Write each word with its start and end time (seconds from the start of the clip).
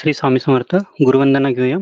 श्री 0.00 0.12
स्वामी 0.12 0.38
समर्थ, 0.38 0.74
गुरुवंदना 1.02 1.50
घेऊया. 1.50 1.78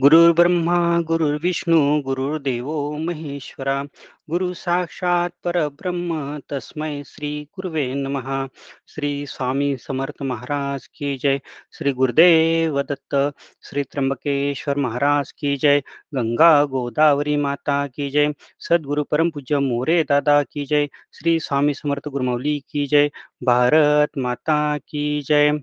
गुरुर्ब्रह्मा, 0.00 1.00
गुरुर्विष्णू, 1.00 2.02
गुरुर्देवो 2.02 2.98
महेश्वरा, 2.98 3.84
गुरु 4.30 4.54
साक्षात 4.54 5.32
परब्रह्म, 5.44 6.40
तस्मै 6.48 7.02
श्री 7.06 7.44
गुरुवे 7.44 7.94
नमः. 7.94 8.48
श्री 8.88 9.26
स्वामी 9.26 9.76
समर्थ 9.76 10.22
महाराज 10.22 10.86
की 10.86 11.16
जय. 11.16 11.40
श्री 11.72 11.92
गुरुदेव 11.92 12.82
दत्त, 12.82 13.32
श्री 13.62 13.82
त्र्यंबकेश्वर 13.82 14.76
महाराज 14.76 15.32
की 15.32 15.56
जय. 15.56 15.80
गंगा 16.14 16.64
गोदावरी 16.64 17.36
माता 17.36 17.86
की 17.86 18.10
जय. 18.10 18.32
सद्गुरु 18.58 19.04
परम 19.04 19.30
पूज्य 19.30 19.58
मोरे 19.58 20.04
दादा 20.04 20.42
की 20.42 20.64
जय. 20.64 20.86
श्री 20.86 21.40
स्वामी 21.40 21.74
समर्थ 21.74 22.08
गुरुमौली 22.08 22.60
की 22.60 22.86
जय. 22.86 23.10
भारत 23.42 24.10
माता 24.18 24.78
की 24.78 25.22
जय. 25.22 25.60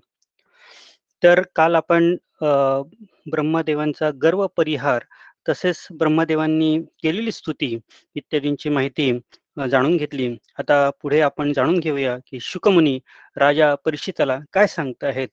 तर 1.24 1.42
काल 1.56 1.74
आपण 1.74 2.14
ब्रह्मदेवांचा 3.30 4.10
गर्व 4.22 4.46
परिहार 4.56 5.04
तसेच 5.48 5.86
ब्रह्मदेवांनी 5.98 6.78
केलेली 7.02 7.32
स्तुती 7.32 7.76
इत्यादींची 8.16 8.68
माहिती 8.68 9.12
जाणून 9.70 9.96
घेतली. 9.96 10.28
आता 10.58 10.88
पुढे 11.02 11.20
आपण 11.20 11.52
जाणून 11.52 11.78
घेऊया 11.80 12.16
की 12.26 12.38
शुकमुनी 12.42 12.98
राजा 13.36 13.74
परीक्षिताला 13.84 14.38
काय 14.52 14.66
सांगत 14.66 15.04
आहेत 15.04 15.28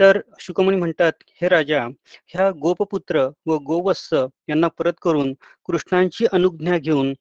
तर 0.00 0.20
शुकमुनी 0.40 0.76
म्हणतात 0.76 1.12
हे 1.42 1.48
राजा 1.48 1.84
ह्या 2.28 2.50
गोपपुत्र 2.62 3.28
व 3.46 3.56
गोवत्स 3.66 4.08
यांना 4.48 4.68
परत 4.78 4.92
करून 5.02 5.32
कृष्णांची 5.68 6.26
अनुज्ञा 6.32 6.78
घेऊन 6.78 7.12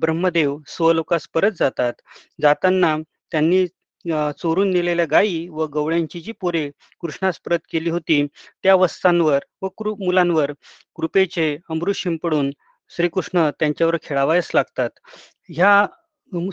ब्रह्मदेव 0.00 0.56
स्वलोकास 0.68 1.28
परत 1.34 1.52
जातात. 1.58 1.92
जाताना 2.42 2.96
त्यांनी 3.32 3.66
चोरून 4.38 4.70
नेलेल्या 4.70 5.04
गायी 5.10 5.46
व 5.48 5.66
गवळ्यांची 5.66 6.20
जी 6.20 6.32
पोरे 6.32 6.70
कृष्णास 7.00 7.38
परत 7.44 7.58
केली 7.72 7.90
होती 7.90 8.26
त्या 8.62 8.74
वस्तांवर 8.74 9.38
व 9.62 9.68
कृ 9.68 9.94
मुलांवर 10.04 10.52
कृपेचे 10.96 11.56
अमृत 11.70 11.94
शिंपडून 11.94 12.50
श्रीकृष्ण 12.90 13.48
त्यांच्यावर 13.60 13.96
खेळावयास 14.02 14.50
लागतात. 14.54 14.90
ह्या 15.48 15.86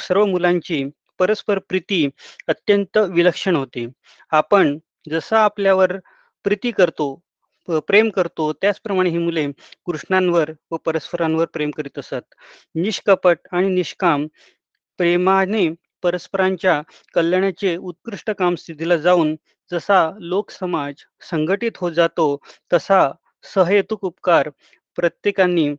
सर्व 0.01 0.25
मुलांची 0.25 0.83
परस्पर 1.19 1.59
प्रीती 1.59 2.07
अत्यंत 2.47 2.97
विलक्षण 2.97 3.55
होती. 3.55 3.87
आपण 4.31 4.77
जसा 5.09 5.39
आपल्यावर 5.43 5.93
प्रीती 6.45 6.71
करतो 6.71 7.13
प्रेम 7.67 8.09
करतो 8.09 8.51
त्याचप्रमाणे 8.53 9.09
ही 9.09 9.17
मुले 9.17 9.45
कृष्णांवर 9.85 10.51
व 10.71 10.77
परस्परांवर 10.85 11.45
प्रेम 11.45 11.71
करीत 11.71 11.99
असत. 11.99 12.35
निष्कपट 12.75 13.37
आणि 13.51 13.69
निष्काम 13.69 14.27
प्रेमाने 14.99 15.67
परस्परांच्या 16.07 16.81
कल्याणाचे 17.15 17.75
उत्कृष्ट 17.77 18.31
काम 18.39 18.55
स्थितीला 18.55 18.97
जाऊन 18.97 19.35
जसा 19.71 19.99
लोकसमाज 20.21 21.03
संघटित 21.31 21.77
होत 21.77 21.91
जातो 21.91 22.35
तसा 22.71 23.01
सहयतुक 23.45 24.03
उपकार 24.05 24.49
प्रत्येकांनी 24.97 25.69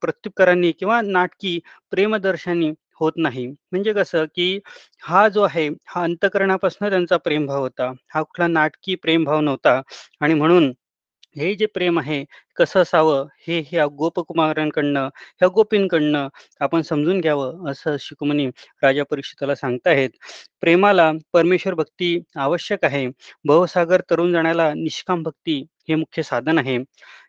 प्रत्युपकारांनी 0.00 0.70
किंवा 0.72 1.00
नाटकी 1.02 1.58
प्रेमदर्शनी 1.90 2.70
होत 3.00 3.12
नाही. 3.16 3.46
म्हणजे 3.46 3.92
कसं 3.92 4.24
की 4.36 4.58
हा 5.02 5.26
जो 5.28 5.42
आहे 5.42 5.68
हा 5.86 6.02
अंतकरणापासून 6.02 6.88
त्यांचा 6.90 7.16
प्रेमभाव 7.16 7.60
होता. 7.62 7.92
हा 8.14 8.22
कुठला 8.22 8.46
नाटकी 8.48 8.94
प्रेमभाव 8.96 9.40
नव्हता. 9.40 9.80
आणि 10.20 10.34
म्हणून 10.34 10.72
हे 11.36 11.54
जे 11.56 11.66
प्रेम 11.66 11.98
आहे 11.98 12.24
कसं 12.56 12.80
असावं 12.82 13.26
हे 13.46 13.58
ह्या 13.70 13.86
गोपकुमारांकडनं 13.98 15.08
ह्या 15.40 15.48
गोपींकडनं 15.54 16.28
आपण 16.60 16.82
समजून 16.82 17.20
घ्यावं 17.20 17.70
असं 17.70 17.96
शिकमणी 18.00 18.46
राजा 18.82 19.04
परीक्षिताला 19.10 19.54
सांगताहेत. 19.54 20.10
प्रेमाला 20.62 21.10
परमेश्वर 21.32 21.74
भक्ती 21.74 22.18
आवश्यक 22.36 22.84
आहे. 22.84 23.06
भवसागर 23.44 24.00
तरुण 24.10 24.32
जाण्याला 24.32 24.72
निष्काम 24.74 25.22
भक्ती 25.22 25.60
हे 25.88 25.94
मुख्य 25.94 26.22
साधन 26.22 26.58
आहे. 26.58 26.78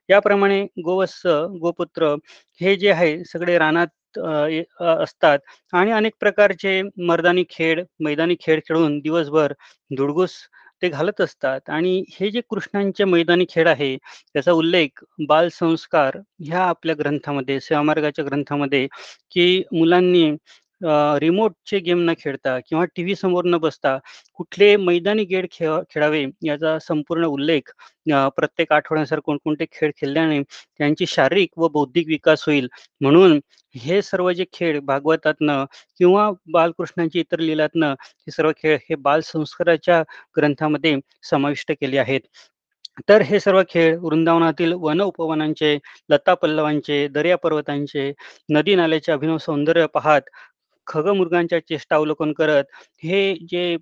याप्रमाणे 0.09 0.61
गोवत्स 0.85 1.21
गोपुत्र 1.61 2.15
हे 2.61 2.75
जे 2.75 2.91
आहे 2.91 3.17
सगळे 3.25 3.57
रानात 3.57 3.87
असतात 4.81 5.39
आणि 5.73 5.91
अनेक 5.91 6.13
प्रकारचे 6.19 6.81
मर्दानी 7.07 7.43
खेळ 7.49 7.83
मैदानी 8.03 8.35
खेळ 8.41 8.59
खेळून 8.67 8.99
दिवसभर 8.99 9.53
धुडगूस 9.91 10.33
ते 10.83 10.89
घालत 10.89 11.21
असतात. 11.21 11.69
आणि 11.69 12.03
हे 12.11 12.29
जे 12.31 12.41
कृष्णांचे 12.49 13.03
मैदानी 13.05 13.45
खेळ 13.49 13.67
आहे 13.67 13.95
त्याचा 14.33 14.51
उल्लेख 14.51 15.03
बाल 15.27 15.47
संस्कार 15.51 16.17
ह्या 16.41 16.63
आपल्या 16.63 16.95
ग्रंथामध्ये 16.99 17.59
सेवामार्गाच्या 17.59 18.25
ग्रंथामध्ये 18.25 18.87
की 19.31 19.63
मुलांनी 19.71 20.29
रिमोटचे 21.19 21.79
गेम 21.79 21.99
न 22.09 22.13
खेळता 22.19 22.57
किंवा 22.59 22.83
टी 22.95 23.03
व्ही 23.03 23.15
समोर 23.15 23.45
न 23.45 23.57
बसता 23.59 23.97
कुठले 24.35 24.75
मैदानी 24.77 25.23
गेड 25.25 25.47
खेळ 25.51 25.79
खेळावे 25.89 26.25
याचा 26.41 26.77
संपूर्ण 26.81 27.25
उल्लेख 27.27 27.71
प्रत्येक 28.37 28.71
आठवड्यानुसार 28.73 29.19
कोणकोणते 29.21 29.65
खेळ 29.71 29.91
खेळल्याने 29.97 30.41
त्यांची 30.43 31.05
शारीरिक 31.07 31.57
व 31.57 31.67
बौद्धिक 31.69 32.07
विकास 32.07 32.43
होईल. 32.47 32.67
म्हणून 33.01 33.39
हे 33.75 34.01
सर्व 34.01 34.31
जे 34.31 34.45
खेळ 34.53 34.79
भागवतातनं 34.85 35.65
किंवा 35.99 36.29
बालकृष्णांची 36.53 37.19
इतर 37.19 37.39
लिलातनं 37.39 37.93
हे 37.93 38.31
सर्व 38.31 38.51
खेळ 38.57 38.77
हे 38.89 38.95
बाल 38.97 39.21
संस्काराच्या 39.25 40.01
ग्रंथामध्ये 40.37 40.95
समाविष्ट 41.23 41.71
केले 41.71 41.97
आहेत. 41.97 42.21
तर 43.09 43.21
हे 43.21 43.39
सर्व 43.39 43.61
खेळ 43.69 43.95
वृंदावनातील 43.99 44.73
वन 44.75 45.01
उपवनांचे 45.01 45.77
लता 46.09 46.33
पल्लवांचे 46.35 47.07
दर्या 47.09 47.37
पर्वतांचे 47.37 48.11
नदी 48.49 48.75
नाल्याचे 48.75 49.11
अभिनव 49.11 49.37
सौंदर्य 49.37 49.85
पाहत 49.93 50.29
खगमृगांच्या 50.87 51.59
चेष्टा 51.61 51.95
अवलोकन 51.95 52.31
करत 52.33 52.63
हे 53.03 53.33
जे 53.49 53.75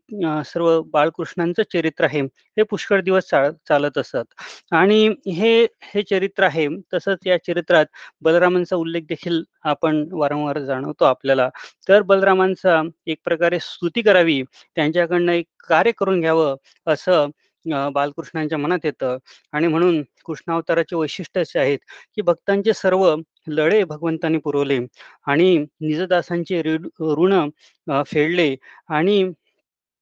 सर्व 0.45 0.81
बाळकृष्णांचं 0.94 1.63
चरित्र 1.73 2.06
आहे 2.06 2.22
हे 2.57 2.63
पुष्कळ 2.66 3.01
दिवस 3.01 3.29
चालत 3.69 3.97
असत. 3.97 4.23
आणि 4.72 5.07
हे 5.29 5.53
हे 5.85 6.01
चरित्र 6.03 6.44
आहे 6.45 6.67
तसंच 6.94 7.28
या 7.28 7.38
चरित्रात 7.44 7.85
बलरामांचा 8.22 8.75
उल्लेख 8.75 9.01
देखील 9.09 9.41
आपण 9.66 10.03
वारंवार 10.13 10.59
जाणवतो 10.61 11.06
आपल्याला. 11.06 11.50
तर 11.90 12.01
बलरामांचा 12.03 12.81
एक 13.07 13.17
प्रकारे 13.25 13.59
स्तुती 13.61 14.01
करावी 14.01 14.41
त्यांच्याकडनं 14.75 15.31
एक 15.31 15.45
कार्य 15.69 15.91
करून 15.97 16.19
घ्यावं 16.22 16.56
असं 16.88 17.28
बालकृष्णांच्या 17.66 18.57
मनात 18.57 18.85
येतं. 18.85 19.17
आणि 19.53 19.67
म्हणून 19.67 20.01
कृष्णावताराचे 20.25 20.95
वैशिष्ट्य 20.95 21.41
असे 21.41 21.59
आहेत 21.59 21.79
की 22.16 22.22
भक्तांचे 22.23 22.73
सर्व 22.75 23.05
लढे 23.49 23.83
भगवंतांनी 23.85 24.38
पुरवले 24.39 24.79
आणि 25.27 25.57
निजदासांचे 25.81 26.61
ऋण 26.63 27.49
फेडले. 28.05 28.55
आणि 28.89 29.23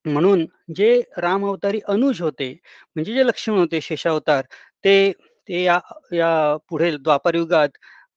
म्हणून 0.05 0.45
जे 0.75 1.01
राम 1.19 1.45
अवतारी 1.45 1.79
अनुज 1.87 2.21
होते 2.21 2.51
म्हणजे 2.95 3.13
जे 3.13 3.25
लक्ष्मण 3.27 3.57
होते 3.59 3.81
शेषावतार 3.81 4.43
ते 4.85 5.11
ते 5.49 5.63
या 5.63 5.79
या 6.13 6.29
पुढे 6.69 6.91
द्वापार 6.97 7.35
युगात 7.35 7.69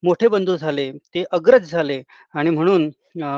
मोठे 0.03 0.29
बंधू 0.29 0.57
झाले 0.57 0.91
ते 1.15 1.25
अग्रज 1.33 1.71
झाले 1.71 2.01
आणि 2.35 2.51
म्हणून 2.51 2.91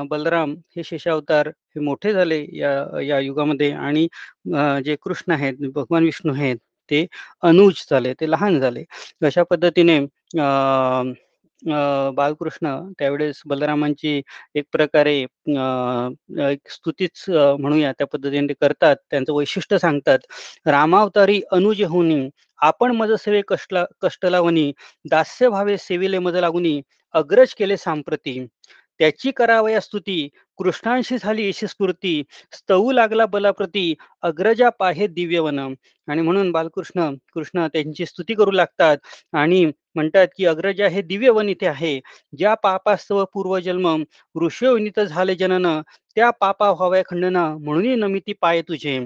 बलराम 0.08 0.54
हे 0.76 0.82
शेषावतार 0.84 1.48
हे 1.48 1.80
मोठे 1.80 2.12
झाले 2.12 2.44
या 2.52 3.00
या 3.02 3.18
युगामध्ये 3.20 3.70
आणि 3.72 4.06
जे 4.84 4.96
कृष्ण 5.02 5.32
आहेत 5.32 5.68
भगवान 5.74 6.04
विष्णू 6.04 6.32
आहेत 6.34 6.56
ते 6.90 7.04
अनुज 7.42 7.84
झाले 7.90 8.12
ते 8.14 8.30
लहान 8.30 8.58
झाले. 8.60 8.84
अशा 9.22 9.42
पद्धतीने 9.44 9.98
बालकृष्ण 12.14 12.68
त्यावेळेस 12.98 13.40
बलरामांची 13.46 14.20
एक 14.54 14.64
प्रकारे 14.72 15.14
एक 16.50 16.70
स्तुतीच 16.70 17.24
म्हणूया 17.28 17.92
त्या 17.92 18.06
पद्धतीने 18.06 18.48
ते 18.48 18.54
करतात 18.60 18.96
त्यांचं 19.10 19.32
वैशिष्ट्य 19.32 19.78
सांगतात 19.78 20.18
रामावतारी 20.66 21.40
अनुज 21.52 21.82
होनी 21.82 22.28
आपण 22.60 22.92
मज 22.96 23.12
सेवे 23.14 23.42
कष्टला 23.48 23.84
कष्ट 24.02 24.26
लावणी 24.26 24.72
दास्य 25.04 25.48
भावे 25.48 25.76
सेविले 25.78 26.18
मज 26.18 26.36
लागुनी 26.36 26.80
अग्रज 27.14 27.54
केले 27.54 27.76
सांप्रती 27.76 28.38
त्याची 29.00 29.30
करावया 29.30 29.80
स्तुती. 29.80 30.28
कृष्णांशी 30.58 31.16
झाली 31.18 31.46
अशी 31.48 31.66
स्फूर्ती. 31.66 32.22
स्तवू 32.52 32.92
लागला 32.92 33.26
बलाप्रती 33.26 33.94
अग्रजा 34.22 34.68
पाहे 34.78 35.06
दिव्यवन 35.06 35.58
आणि 36.08 36.22
म्हणून 36.22 36.50
बालकृष्ण 36.52 37.10
कृष्ण 37.34 37.66
त्यांची 37.72 38.06
स्तुती 38.06 38.34
करू 38.34 38.50
लागतात. 38.50 38.96
आणि 39.32 39.64
म्हणतात 39.94 40.28
की 40.36 40.46
अग्रजा 40.46 40.88
हे 40.88 41.02
दिव्यवन 41.02 41.48
इथे 41.48 41.66
आहे. 41.66 41.98
ज्या 42.38 42.54
पापास्तव 42.54 43.24
पूर्वजन्म 43.34 44.02
ऋषयोनित 44.42 45.00
झाले 45.00 45.34
जनन 45.34 45.66
त्या 46.16 46.30
पापा 46.30 46.70
व्हाव्या 46.70 47.02
खंडन 47.10 47.36
म्हणून 47.36 47.98
नमिती 48.00 48.32
पाय 48.40 48.62
तुझे. 48.62 48.98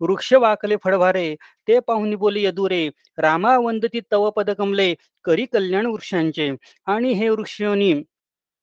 वृक्ष 0.00 0.32
वाकले 0.34 0.76
फळभारे 0.84 1.34
ते 1.68 1.78
पाहुनी 1.80 2.16
बोले 2.16 2.42
यदुरे 2.42 2.88
रामा 3.18 3.56
वंदती 3.58 4.00
तव 4.12 4.28
पद 4.30 4.50
कमले 4.50 4.94
करी 5.24 5.44
कल्याण 5.52 5.86
वृक्षांचे. 5.86 6.50
आणि 6.86 7.12
हे 7.12 7.28
वृक्षयोनी 7.28 7.92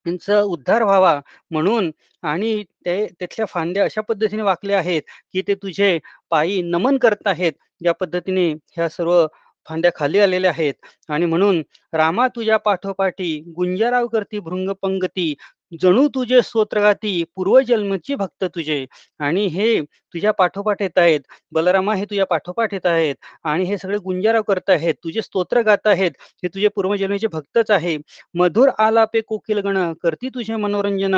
त्यांचा 0.08 0.40
उद्धार 0.42 0.82
व्हावा 0.82 1.18
म्हणून 1.50 1.90
आणि 2.22 2.62
ते 2.86 3.06
तिथल्या 3.20 3.46
फांद्या 3.46 3.84
अशा 3.84 4.00
पद्धतीने 4.00 4.42
वाकल्या 4.42 4.78
आहेत 4.78 5.02
की 5.32 5.42
ते 5.42 5.54
तुझे 5.54 5.98
पायी 6.30 6.60
नमन 6.64 6.96
करत 6.98 7.26
आहेत. 7.26 7.52
ज्या 7.80 7.92
पद्धतीने 7.94 8.48
ह्या 8.72 8.88
सर्व 8.88 9.26
फांद्या 9.66 9.90
खाली 9.96 10.18
आलेल्या 10.18 10.50
आहेत. 10.50 10.74
आणि 11.08 11.26
म्हणून 11.26 11.62
रामा 11.92 12.26
तुझ्या 12.28 12.56
पाठोपाठी 12.56 13.38
गुंजाराव 13.56 14.06
करती 14.06 14.38
भृंग 14.38 14.70
पंगती 14.82 15.34
जणू 15.82 16.06
तुझे 16.08 16.40
स्तोत्रगाती 16.42 17.22
पूर्वजन्मची 17.36 18.14
भक्त 18.14 18.44
तुझे. 18.44 18.84
आणि 19.18 19.46
हे 19.46 19.80
तुझ्या 19.82 20.30
पाठोपाठ 20.32 20.82
येत 20.82 20.98
आहेत. 20.98 21.20
बलरामा 21.52 21.94
हे 21.94 22.04
तुझ्या 22.04 22.26
पाठोपाठ 22.26 22.74
येत 22.74 22.86
आहेत. 22.86 23.14
आणि 23.44 23.64
हे 23.64 23.78
सगळे 23.78 23.98
गुंजाराव 23.98 24.42
करत 24.42 24.70
आहेत. 24.70 24.94
तुझे 25.04 25.22
स्तोत्र 25.22 25.62
गात 25.62 25.86
आहेत. 25.86 26.10
हे 26.42 26.48
तुझे 26.48 26.68
पूर्वजन्मीचे 26.68 27.26
भक्तच 27.26 27.70
आहे. 27.70 27.96
मधुर 28.34 28.68
आलापे 28.78 29.20
कोकिल 29.20 29.58
गण 29.58 29.92
करती 30.02 30.28
तुझे 30.28 30.56
मनोरंजन. 30.56 31.14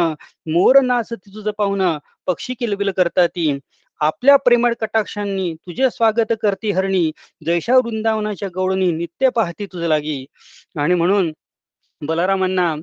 मोर 0.47 0.81
नाचती 0.81 1.35
तुझं 1.35 1.51
पाहुणं. 1.59 1.99
पक्षी 2.27 2.55
किलबिल 2.55 2.91
करताती 2.91 3.59
आपल्या 4.01 4.37
प्रेमळ 4.37 4.73
कटाक्षांनी 4.81 5.53
तुझे 5.57 5.89
स्वागत 5.91 6.33
करती 6.43 6.71
हरणी 6.71 7.11
जैशा 7.43 7.77
वृंदावनाच्या 7.77 8.49
गौडनी 8.55 8.91
नित्य 8.93 9.29
पाहती 9.31 9.67
तुझ 9.67 9.83
लागी. 9.85 10.25
आणि 10.77 10.95
म्हणून 10.95 11.33
बलरामांना 12.03 12.75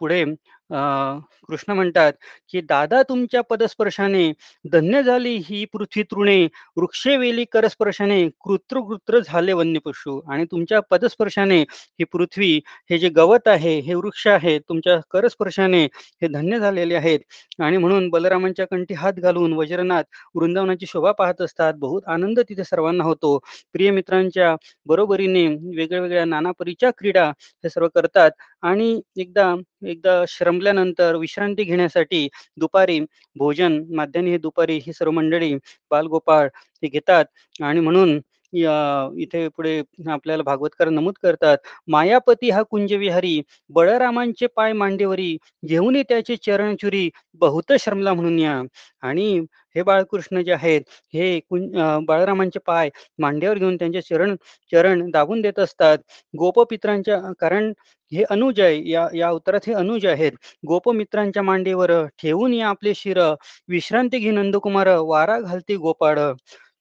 पुढे 0.00 0.24
कृष्ण 0.70 1.72
म्हणतात 1.72 2.12
की 2.50 2.60
दादा 2.60 3.02
तुमच्या 3.02 3.40
पदस्पर्शाने 3.50 4.30
धन्य 4.64 5.02
झाली 5.02 5.34
ही 5.46 5.64
पृथ्वी 5.72 6.02
तृणे 6.02 6.42
वृक्षे 6.76 7.16
वेली 7.16 7.44
करस्पर्शाने 7.52 8.22
कृत्र 8.40 8.80
कृत्र 8.80 9.20
झाले 9.20 9.52
वन्य 9.52 9.78
पशु 9.84 10.20
आणि 10.30 10.44
तुमच्या 10.50 10.80
पदस्पर्शाने 10.90 11.60
ही 11.60 12.04
पृथ्वी 12.12 12.52
हे 12.90 12.98
जे 12.98 13.08
गवत 13.16 13.48
आहे 13.48 13.78
हे 13.80 13.94
वृक्ष 13.94 14.26
आहे 14.26 14.58
तुमच्या 14.60 14.98
करस्पर्शाने 15.10 15.84
हे 16.22 16.28
धन्य 16.28 16.58
झालेले 16.58 16.94
आहेत. 16.94 17.20
आणि 17.60 17.76
म्हणून 17.76 18.08
बलरामांच्या 18.10 18.66
कंठी 18.66 18.94
हात 18.94 19.12
घालून 19.14 19.52
वज्रनाथ 19.52 20.02
वृंदावनाची 20.34 20.86
शोभा 20.86 21.12
पाहत 21.12 21.40
असतात. 21.42 21.74
बहुत 21.76 22.02
आनंद 22.08 22.40
तिथे 22.48 22.64
सर्वांना 22.64 23.04
होतो. 23.04 23.36
प्रिय 23.72 23.90
मित्रांच्या 23.90 24.54
बरोबरीने 24.86 25.46
वेगळ्या 25.76 26.00
वेगळ्या 26.02 26.24
नाना 26.24 26.50
परीच्या 26.58 26.90
क्रीडा 26.98 27.28
हे 27.28 27.68
सर्व 27.70 27.88
करतात. 27.94 28.30
आणि 28.62 29.00
एकदा 29.16 29.54
एकदा 29.82 30.24
श्रमल्यानंतर 30.28 31.14
विश्रांती 31.16 31.64
घेण्यासाठी 31.64 32.28
दुपारी 32.56 32.98
भोजन 33.36 33.82
माध्यान्ही 33.90 34.32
हे 34.32 34.38
दुपारी 34.38 34.76
ही 34.76 34.92
सर्व 34.92 35.10
मंडळी 35.10 35.54
बालगोपाळ 35.90 36.48
हे 36.82 36.88
घेतात 36.88 37.24
आणि 37.62 37.80
म्हणून 37.80 38.18
इथे 38.52 39.46
पुढे 39.48 39.78
आपल्याला 40.10 40.42
भागवतकार 40.42 40.88
नमूद 40.88 41.14
करतात 41.22 41.58
मायापती 41.88 42.50
हा 42.50 42.62
कुंजविहारी 42.62 43.40
बळरामांचे 43.70 44.46
पाय 44.46 44.72
मांडेवरी 44.72 45.36
घेऊन 45.66 45.96
त्याचे 46.02 46.36
चरणचुरी 46.36 47.08
बहुत 47.34 47.72
श्रमला 47.80 48.14
म्हणून 48.14 48.38
या. 48.38 48.60
आणि 49.02 49.40
हे 49.76 49.82
बाळकृष्ण 49.82 50.40
जे 50.42 50.52
आहेत 50.52 50.80
हे 51.14 51.38
कुं 51.40 52.04
बाळरामांचे 52.06 52.58
पाय 52.66 52.90
मांड्यावर 53.20 53.58
घेऊन 53.58 53.76
त्यांचे 53.76 54.00
चरण 54.02 54.34
चरण 54.72 55.10
दाबून 55.10 55.40
देत 55.42 55.58
असतात. 55.58 55.98
गोपपित्रांच्या 56.34 57.20
कारण 57.40 57.72
हे 58.12 58.24
अनुज 58.30 58.60
आहे 58.60 58.80
या 58.90 59.06
या 59.14 59.30
उत्तरात 59.30 59.60
हे 59.66 59.72
अनुज 59.74 60.06
आहेत. 60.06 60.32
गोपमित्रांच्या 60.64 61.42
मांडीवर 61.42 61.92
ठेवून 62.18 62.52
या 62.54 62.68
आपले 62.68 62.92
शिर 62.96 63.20
विश्रांती 63.68 64.18
घे 64.18 64.30
नंदकुमार 64.32 64.88
वारा 65.00 65.38
घालते 65.40 65.76
गोपाळ. 65.76 66.18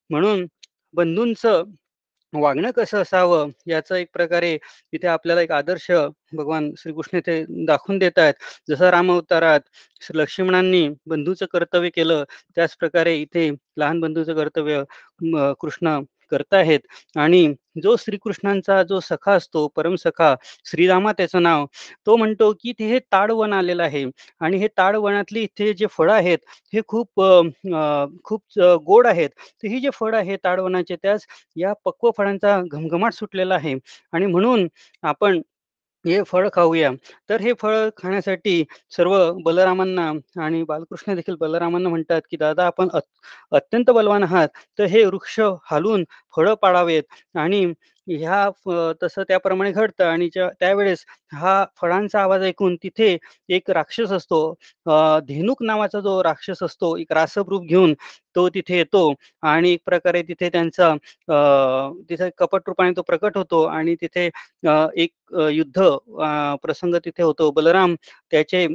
म्हणून 0.09 0.45
बंधूंचं 0.93 1.63
वागणं 2.35 2.71
कसं 2.71 3.01
असावं? 3.01 3.49
याचा 3.67 3.97
एक 3.97 4.07
प्रकारे 4.13 4.57
इथे 4.93 5.07
आपल्याला 5.07 5.41
एक 5.41 5.51
आदर्श 5.51 5.89
भगवान 6.33 6.71
श्रीकृष्ण 6.77 7.17
इथे 7.17 7.43
दाखवून 7.65 7.97
देत 7.99 8.19
आहेत. 8.19 8.33
जसं 8.69 8.89
राम 8.89 9.11
अवतारात 9.11 9.59
लक्ष्मणांनी 10.13 10.87
बंधूचं 11.07 11.45
कर्तव्य 11.53 11.89
केलं 11.89 12.23
त्याच 12.55 12.75
प्रकारे 12.77 13.15
इथे 13.17 13.49
लहान 13.77 13.99
बंधूचं 13.99 14.33
कर्तव्य 14.35 14.83
कृष्ण 15.61 15.99
करतायत 16.31 16.79
आणि 17.17 17.47
जो 17.83 17.95
श्रीकृष्णांचा 17.99 18.81
जो 18.83 18.99
सखा 19.01 19.33
असतो 19.33 19.67
परमसखा 19.75 20.33
श्रीरामा 20.65 21.11
त्याचं 21.13 21.43
नाव 21.43 21.65
तो 22.07 22.15
म्हणतो 22.17 22.51
की 22.61 22.71
ते 22.79 22.87
हे 22.89 22.99
ताडवन 23.11 23.53
आलेलं 23.53 23.83
आहे. 23.83 24.03
आणि 24.41 24.57
हे 24.57 24.67
ताडवनातली 24.77 25.41
इथे 25.43 25.71
जे 25.73 25.87
फळं 25.91 26.13
आहेत 26.13 26.37
हे 26.73 26.81
खूप 26.87 27.21
खूप 28.23 28.59
गोड 28.85 29.07
आहेत. 29.07 29.29
तर 29.63 29.67
ही 29.67 29.79
जे 29.81 29.89
फळ 29.93 30.15
आहे 30.15 30.37
ताडवनाचे 30.43 30.95
त्याच 30.95 31.25
या 31.57 31.73
पक्व 31.85 32.09
फळांचा 32.17 32.59
घमघमाट 32.71 33.13
सुटलेला 33.13 33.55
आहे. 33.55 33.75
आणि 34.13 34.25
म्हणून 34.27 34.67
आपण 35.03 35.41
हे 36.05 36.21
फळ 36.23 36.47
खाऊया. 36.53 36.91
तर 37.29 37.41
हे 37.41 37.53
फळ 37.53 37.75
खाण्यासाठी 37.97 38.63
सर्व 38.91 39.15
बलरामांना 39.45 40.11
आणि 40.41 40.63
बालकृष्ण 40.63 41.15
देखील 41.15 41.35
बलरामांना 41.39 41.89
म्हणतात 41.89 42.21
की 42.31 42.37
दादा 42.37 42.65
आपण 42.67 42.87
अत्यंत 43.51 43.89
बलवान 43.91 44.23
आहात. 44.23 44.47
तर 44.79 44.85
हे 44.85 45.03
वृक्ष 45.05 45.39
हालून 45.65 46.03
फळं 46.35 46.53
पाडावेत. 46.61 47.03
आणि 47.37 47.65
ह्या 48.07 48.49
तसं 49.01 49.23
त्याप्रमाणे 49.27 49.71
घडतं. 49.71 50.03
आणि 50.05 50.27
त्यावेळेस 50.35 51.05
हा 51.33 51.63
फळांचा 51.81 52.21
आवाज 52.21 52.43
ऐकून 52.43 52.75
तिथे 52.83 53.15
एक 53.49 53.69
राक्षस 53.71 54.11
असतो. 54.13 54.39
धेनुक 55.27 55.63
नावाचा 55.63 55.99
जो 55.99 56.21
राक्षस 56.23 56.63
असतो 56.63 56.95
एक 56.97 57.11
रासप 57.13 57.49
रूप 57.49 57.63
घेऊन 57.67 57.93
तो 58.35 58.47
तिथे 58.55 58.77
येतो. 58.77 59.13
आणि 59.43 59.71
एक 59.73 59.79
प्रकारे 59.85 60.21
तिथे 60.29 60.49
त्यांचा 60.53 60.93
तिथे 62.09 62.29
कपट 62.37 62.61
रूपाने 62.67 62.91
तो 62.97 63.01
प्रकट 63.07 63.37
होतो. 63.37 63.63
आणि 63.65 63.95
तिथे 64.01 64.29
एक 65.03 65.11
युद्ध 65.51 65.81
प्रसंग 66.63 66.95
तिथे 67.05 67.23
होतो. 67.23 67.51
बलराम 67.51 67.95
त्याचे 68.31 68.67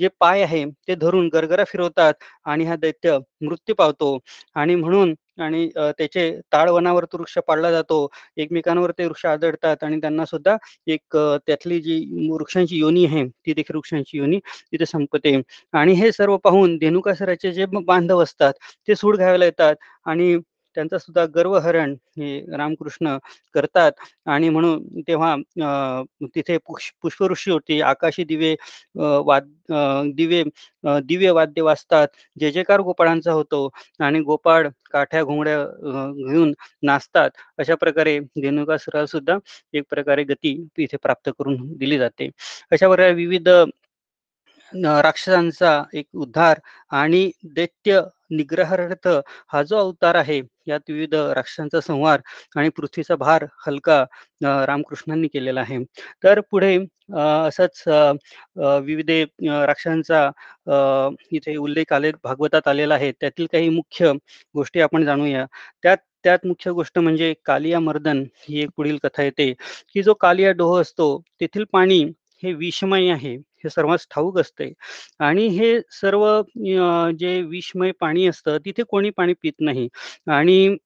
जे 0.00 0.08
पाय 0.20 0.42
आहे 0.42 0.64
ते 0.88 0.94
धरून 0.96 1.28
गरगरा 1.34 1.64
फिरवतात 1.68 2.14
आणि 2.46 2.64
हा 2.66 2.76
दैत्य 2.76 3.18
मृत्यू 3.42 3.74
पावतो. 3.74 4.18
आणि 4.56 4.74
म्हणून 4.76 5.14
आणि 5.38 5.68
त्याचे 5.98 6.30
ताळवनावर 6.52 7.04
तो 7.04 7.18
वृक्ष 7.18 7.36
पाडला 7.46 7.70
जातो. 7.72 8.06
एकमेकांवर 8.36 8.90
ते 8.98 9.04
वृक्ष 9.06 9.24
आदळतात 9.26 9.84
आणि 9.84 10.00
त्यांना 10.00 10.24
सुद्धा 10.26 10.56
एक 10.88 11.16
त्यातली 11.46 11.80
जी 11.80 12.28
वृक्षांची 12.30 12.78
योनी 12.78 13.04
आहे 13.06 13.24
ती 13.26 13.52
देखील 13.54 13.76
वृक्षांची 13.76 14.18
योनी 14.18 14.38
तिथे 14.72 14.86
संपते. 14.86 15.36
आणि 15.74 15.92
हे 15.94 16.12
सर्व 16.12 16.36
पाहून 16.44 16.76
धेनुकासराचे 16.78 17.52
जे 17.52 17.66
बांधव 17.76 18.22
असतात 18.22 18.52
ते 18.88 18.94
सूड 18.96 19.16
घ्यायला 19.16 19.44
येतात 19.44 19.74
आणि 20.06 20.36
त्यांचा 20.76 20.98
सुद्धा 20.98 21.24
गर्वहरण 21.34 21.94
हे 22.18 22.38
रामकृष्ण 22.56 23.16
करतात. 23.54 23.92
आणि 24.26 24.48
म्हणून 24.48 25.00
तेव्हा 25.08 25.34
तिथे 26.26 26.56
पुष्प 26.58 26.94
पुष्पऋषी 27.02 27.50
होती. 27.50 27.80
आकाशी 27.82 28.24
दिवे 28.24 28.54
वाद 28.96 29.48
दिवे 30.16 30.42
दिव्य 31.02 31.30
वाद्य 31.32 31.62
वाजतात. 31.62 32.08
जे 32.36 32.50
जयकार 32.52 32.80
गोपाळांचा 32.82 33.32
होतो 33.32 33.68
आणि 34.00 34.20
गोपाळ 34.22 34.68
काठ्या 34.92 35.22
घोंगड्या 35.24 35.58
घेऊन 36.28 36.52
नाचतात 36.82 37.30
अशा 37.58 37.74
प्रकारे 37.76 38.18
रेणुकासुराला 38.42 39.06
सुद्धा 39.06 39.36
एक 39.74 39.84
प्रकारे 39.90 40.24
गती 40.24 40.56
इथे 40.78 40.96
प्राप्त 40.98 41.30
करून 41.38 41.56
दिली 41.78 41.98
जाते. 41.98 42.28
अशा 42.72 42.88
प्रकारे 42.88 43.12
विविध 43.14 43.48
राक्षसांचा 44.72 45.82
एक 45.94 46.06
उद्धार 46.16 46.58
आणि 46.92 47.30
दैत्य 47.54 48.00
निग्रहार्थ 48.30 49.08
हा 49.48 49.62
जो 49.62 49.76
अवतार 49.78 50.14
आहे 50.14 50.40
यात 50.70 50.90
विविध 50.90 51.14
राक्षसांचा 51.14 51.80
संहार 51.80 52.20
आणि 52.56 52.68
पृथ्वीचा 52.76 53.16
भार 53.16 53.44
हलका 53.66 54.04
रामकृष्णांनी 54.66 55.28
केलेला 55.28 55.60
आहे. 55.60 55.78
तर 56.24 56.40
पुढे 56.50 56.76
असंच 57.16 57.82
विविध 58.84 59.10
राक्षसांचा 59.42 60.28
इथे 61.32 61.56
उल्लेख 61.56 61.92
आले 61.92 62.10
भागवतात 62.24 62.68
आलेला 62.68 62.94
आहे. 62.94 63.12
त्यातील 63.20 63.46
काही 63.52 63.68
मुख्य 63.70 64.12
गोष्टी 64.54 64.80
आपण 64.80 65.04
जाणूया. 65.04 65.44
त्यात 65.82 65.96
त्यात 66.24 66.46
मुख्य 66.46 66.70
गोष्ट 66.72 66.98
म्हणजे 66.98 67.32
कालिया 67.44 67.78
मर्दन 67.80 68.22
ही 68.40 68.60
एक 68.62 68.70
पुढील 68.76 68.96
कथा 69.04 69.22
येते 69.22 69.52
की 69.94 70.02
जो 70.02 70.14
कालिया 70.14 70.50
डोह 70.52 70.80
असतो 70.80 71.06
तेथील 71.40 71.64
पाणी 71.72 72.04
हे 72.42 72.52
विषमय 72.54 73.08
आहे 73.12 73.34
हे 73.64 73.68
सर्वांस 73.70 74.06
ठाऊक 74.10 74.38
असते 74.40 74.72
आणि 75.20 75.46
हे 75.58 75.78
सर्व 75.92 76.24
जे 77.18 77.40
विषमय 77.42 77.90
पाणी 78.00 78.26
असतं 78.28 78.58
तिथे 78.64 78.82
कोणी 78.90 79.10
पाणी 79.16 79.32
पित 79.42 79.52
नाही. 79.60 79.88
आणि 80.28 80.76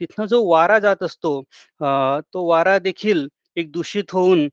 तिथनं 0.00 0.26
जो 0.26 0.42
वारा 0.50 0.78
जात 0.78 1.02
असतो 1.02 1.40
तो 1.80 2.46
वारा 2.48 2.78
देखील 2.80 3.26
एक 3.56 3.70
दूषित 3.72 4.12
होऊन 4.12 4.46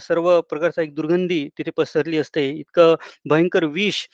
सर्व 0.00 0.40
प्रकारचा 0.50 0.82
एक 0.82 0.94
दुर्गंधी 0.94 1.48
तिथे 1.58 1.70
पसरली 1.76 2.18
असते. 2.18 2.48
इतकं 2.50 2.94
भयंकर 3.30 3.64
विष 3.66 4.06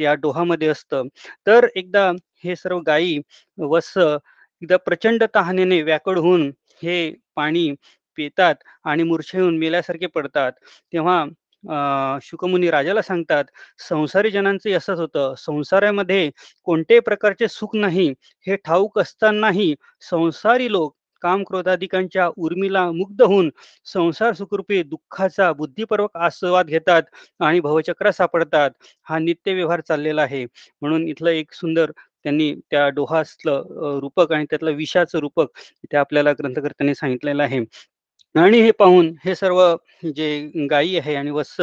या 0.00 0.14
डोहामध्ये 0.22 0.68
असतं. 0.68 1.08
तर 1.46 1.66
एकदा 1.76 2.10
हे 2.44 2.56
सर्व 2.56 2.78
गायी 2.86 3.18
वस 3.58 3.92
एकदा 3.96 4.76
प्रचंड 4.86 5.24
तहानेने 5.34 5.80
व्याकड 5.82 6.18
होऊन 6.18 6.50
हे 6.82 6.96
पाणी 7.36 7.70
पितात 8.16 8.54
आणि 8.84 9.02
मूर्छे 9.04 9.38
येऊन 9.38 9.58
मेल्यासारखे 9.58 10.06
पडतात. 10.08 10.52
तेव्हा 10.92 11.24
शुकमुनी 12.22 12.70
राजाला 12.70 13.02
सांगतात 13.02 13.44
संसारी 13.80 14.30
जनांचं 14.30 14.76
असंच 14.76 14.98
होतं. 15.00 15.34
संसारामध्ये 15.38 16.30
कोणत्याही 16.66 17.00
प्रकारचे 17.02 17.48
सुख 17.50 17.76
नाही. 17.76 18.08
हे 18.46 18.56
ठाऊक 18.58 18.98
असतानाही 18.98 19.74
संसारी 20.10 20.70
लोक 20.72 20.94
काम 21.22 21.42
क्रोधाधिकांच्या 21.44 22.28
उर्मीला 22.38 22.84
मुग्ध 22.92 23.22
होऊन 23.22 23.50
संसार 23.86 24.32
सुखरूपी 24.34 24.82
दुःखाचा 24.84 25.50
बुद्धिपूर्वक 25.54 26.16
आस्वाद 26.18 26.66
घेतात 26.68 27.02
आणि 27.40 27.60
भवचक्र 27.60 28.10
सापडतात. 28.12 28.70
हा 29.06 29.18
नित्य 29.18 29.52
व्यवहार 29.54 29.80
चाललेला 29.82 30.22
आहे. 30.22 30.44
म्हणून 30.82 31.06
इथलं 31.08 31.30
एक 31.30 31.52
सुंदर 31.54 31.90
त्यांनी 32.24 32.52
त्या 32.70 32.88
डोहासलं 32.90 33.98
रूपक 34.00 34.32
आणि 34.32 34.44
त्यातलं 34.50 34.72
विषाचं 34.74 35.18
रूपक 35.20 35.58
इथे 35.84 35.96
आपल्याला 35.98 36.32
ग्रंथकर्त्यांनी 36.34 36.94
सांगितलेलं 36.94 37.42
आहे. 37.42 37.60
आणि 38.34 38.60
हे 38.62 38.70
पाहून 38.78 39.08
हे 39.24 39.34
सर्व 39.34 39.60
जे 40.16 40.66
गायी 40.70 40.96
आहे 40.98 41.14
आणि 41.16 41.30
वत्स 41.30 41.60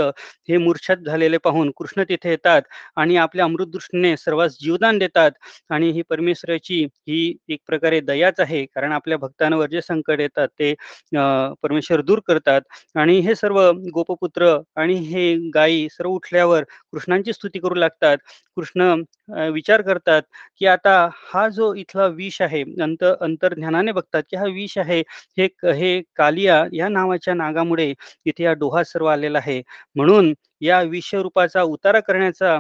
हे 0.49 0.57
मूर्छित 0.57 1.05
झालेले 1.05 1.37
पाहून 1.43 1.69
कृष्ण 1.77 2.03
तिथे 2.09 2.29
येतात 2.29 2.61
आणि 2.97 3.15
आपल्या 3.17 3.45
अमृतदृष्टीने 3.45 4.15
सर्वांस 4.17 4.57
जीवदान 4.61 4.97
देतात. 4.97 5.31
आणि 5.69 5.89
ही 5.91 6.01
परमेश्वराची 6.09 6.83
ही 6.83 7.35
एक 7.49 7.59
प्रकारे 7.67 7.99
दयाच 8.01 8.39
आहे 8.39 8.63
कारण 8.75 8.91
आपल्या 8.91 9.17
भक्तांवर 9.17 9.67
जे 9.69 9.81
संकट 9.81 10.19
येतात 10.19 10.47
ते 10.59 10.73
परमेश्वर 11.63 12.01
दूर 12.01 12.19
करतात. 12.27 12.61
आणि 12.95 13.19
हे 13.19 13.35
सर्व 13.35 13.61
गोपपुत्र 13.93 14.57
आणि 14.77 14.95
हे 15.07 15.33
गायी 15.55 15.87
सर्व 15.91 16.09
उठल्यावर 16.11 16.63
कृष्णांची 16.91 17.33
स्तुती 17.33 17.59
करू 17.59 17.75
लागतात. 17.75 18.17
कृष्ण 18.57 18.93
विचार 19.53 19.81
करतात 19.81 20.21
की 20.59 20.65
आता 20.67 20.91
हा 21.33 21.47
जो 21.49 21.73
इथला 21.75 22.05
विष 22.07 22.41
आहे 22.41 22.61
अंत 22.83 23.03
अंतर्ज्ञानाने 23.03 23.91
बघतात 23.91 24.23
की 24.29 24.37
हा 24.37 24.45
विष 24.53 24.77
आहे 24.77 24.99
हे 25.37 25.47
हे 25.73 25.99
कालिया 26.17 26.56
या 26.73 26.87
नावाच्या 26.89 27.33
नागामुळे 27.33 27.93
इथे 28.25 28.43
या 28.43 28.53
डोहा 28.53 28.83
सर्व 28.83 29.05
आलेला 29.07 29.37
आहे. 29.37 29.61
म्हणून 29.95 30.33
या 30.61 30.81
विषरूपाचा 30.83 31.61
उतारा 31.63 31.99
करण्याचा 31.99 32.57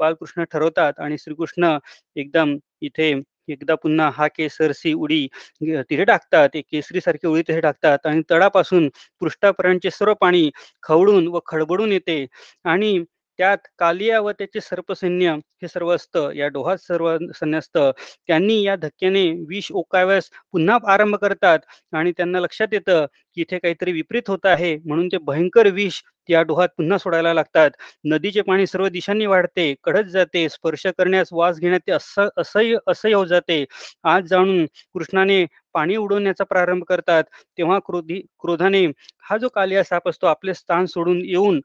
बालकृष्ण 0.00 0.44
ठरवतात 0.52 1.00
आणि 1.00 1.18
श्रीकृष्ण 1.18 1.76
एकदम 2.16 2.56
इथे 2.82 3.12
एकदा 3.48 3.74
पुन्हा 3.74 4.10
हा 4.14 4.26
केसरसी 4.28 4.92
उडी 4.94 5.26
तिथे 5.60 6.04
टाकतात 6.04 6.56
एक 6.56 6.64
केसरी 6.72 7.00
सारखी 7.00 7.26
उडी 7.28 7.42
तिथे 7.42 7.60
टाकतात 7.60 8.06
आणि 8.06 8.22
तळापासून 8.30 8.88
पृष्ठापर्यंतचे 9.20 9.90
सर्व 9.90 10.14
पाणी 10.20 10.48
खवळून 10.82 11.28
व 11.28 11.38
खडबडून 11.46 11.92
येते. 11.92 12.24
आणि 12.64 12.98
त्यात 13.38 13.58
कालिया 13.78 14.20
व 14.20 14.30
त्याचे 14.32 14.60
सर्पसैन्य 14.60 15.32
हे 15.62 15.68
सर्व 15.68 15.90
असतं. 15.94 16.30
या 16.32 16.48
डोहात 16.48 16.78
सर्व 16.80 17.16
सैन्य 17.34 17.58
असतं. 17.58 17.90
त्यांनी 18.28 18.60
या 18.62 18.76
धक्क्याने 18.78 19.24
विष 19.48 19.70
ओकाव्यास 19.72 20.30
पुन्हा 20.52 20.78
आरंभ 20.86 21.16
करतात 21.18 21.58
आणि 21.92 22.12
त्यांना 22.12 22.40
लक्षात 22.40 22.72
येतं 22.72 23.06
की 23.36 23.40
इथे 23.40 23.58
काहीतरी 23.58 23.92
विपरीत 23.92 24.28
होत 24.28 24.46
आहे. 24.46 24.76
म्हणून 24.78 25.08
ते 25.08 25.18
भयंकर 25.24 25.68
विष 25.72 26.02
या 26.28 26.42
डोहात 26.42 26.68
पुन्हा 26.76 26.98
सोडायला 26.98 27.32
लागतात. 27.34 27.70
नदीचे 28.04 28.40
पाणी 28.42 28.66
सर्व 28.66 28.86
दिशांनी 28.88 29.26
वाढते 29.26 29.72
कडत 29.84 30.08
जाते 30.10 30.48
स्पर्श 30.50 30.86
करण्यास 30.98 31.28
वास 31.32 31.58
घेण्यात 31.58 31.80
ते 31.86 31.92
असह्य 31.92 32.76
असह्य 32.86 33.14
हो 33.14 33.24
जाते. 33.26 33.64
आज 34.04 34.24
जाणून 34.26 34.64
कृष्णाने 34.94 35.44
पाणी 35.74 35.96
उडवण्याचा 35.96 36.44
प्रारंभ 36.44 36.84
करतात. 36.84 37.24
तेव्हा 37.58 37.78
क्रोधी 37.86 38.20
क्रोधाने 38.40 38.84
हा 39.24 39.36
जो 39.38 39.48
कालिया 39.50 39.82
साप 39.84 40.08
असतो 40.08 40.26
आपले 40.26 40.54
स्थान 40.54 40.86
सोडून 40.86 41.20
येऊन 41.24 41.60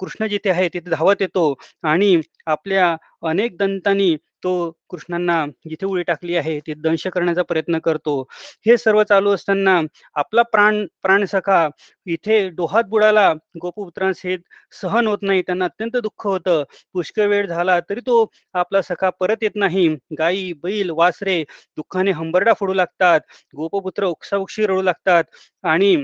कृष्ण 0.00 0.26
जिथे 0.26 0.50
आहे 0.50 0.68
तिथे 0.68 0.90
धावत 0.90 1.20
येतो 1.20 1.54
आणि 1.84 2.16
आपल्या 2.46 2.96
अनेक 3.28 3.56
दंतांनी 3.58 4.16
तो 4.44 4.50
कृष्णांना 4.90 5.44
जिथे 5.70 5.86
उडी 5.86 6.02
टाकली 6.02 6.36
आहे 6.36 6.58
ते 6.66 6.74
दंश 6.74 7.06
करण्याचा 7.06 7.42
प्रयत्न 7.42 7.78
करतो. 7.78 8.20
हे 8.66 8.76
सर्व 8.76 9.02
चालू 9.02 9.30
असताना 9.34 9.80
आपला 10.14 10.42
प्राण 10.42 10.84
प्राणसखा 11.02 11.66
इथे 12.06 12.48
डोहात 12.50 12.84
बुडाला. 12.88 13.32
गोपपुत्रांसहित 13.62 14.38
सहन 14.82 15.06
होत 15.06 15.18
नाही. 15.22 15.42
त्यांना 15.42 15.64
अत्यंत 15.64 15.96
दुःख 15.96 16.26
होतं. 16.26 16.62
पुष्कळ 16.92 17.26
वेळ 17.28 17.46
झाला 17.46 17.78
तरी 17.90 18.00
तो 18.00 18.24
आपला 18.54 18.82
सखा 18.82 19.10
परत 19.20 19.42
येत 19.42 19.56
नाही. 19.56 19.88
गाई 20.18 20.52
बैल 20.62 20.90
वासरे 20.90 21.42
दुःखाने 21.76 22.10
हंबरडा 22.12 22.52
फोडू 22.60 22.74
लागतात. 22.74 23.20
गोपपुत्र 23.56 24.04
उक्षाउक्षी 24.06 24.66
रडू 24.66 24.82
लागतात 24.82 25.24
आणि 25.64 25.94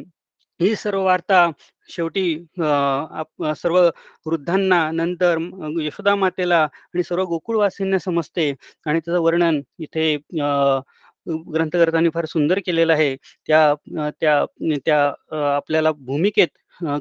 ही 0.60 0.74
सर्व 0.76 1.02
वार्ता 1.04 1.46
शेवटी 1.92 2.26
सर्व 3.56 3.78
वृद्धांना 4.26 4.80
नंतर 4.92 5.38
यशोदा 5.80 6.14
मातेला 6.14 6.62
आणि 6.62 7.02
सर्व 7.02 7.24
गोकुळवासींना 7.24 7.98
समजते 8.04 8.50
आणि 8.86 9.00
त्याचं 9.00 9.20
वर्णन 9.22 9.60
इथे 9.80 10.16
ग्रंथकर्त्यांनी 11.52 12.08
फार 12.14 12.24
सुंदर 12.26 12.58
केलेलं 12.66 12.92
आहे. 12.92 13.14
त्या 13.48 13.74
त्या 14.20 14.44
त्या 14.86 15.00
आपल्याला 15.56 15.92
भूमिकेत 15.92 16.48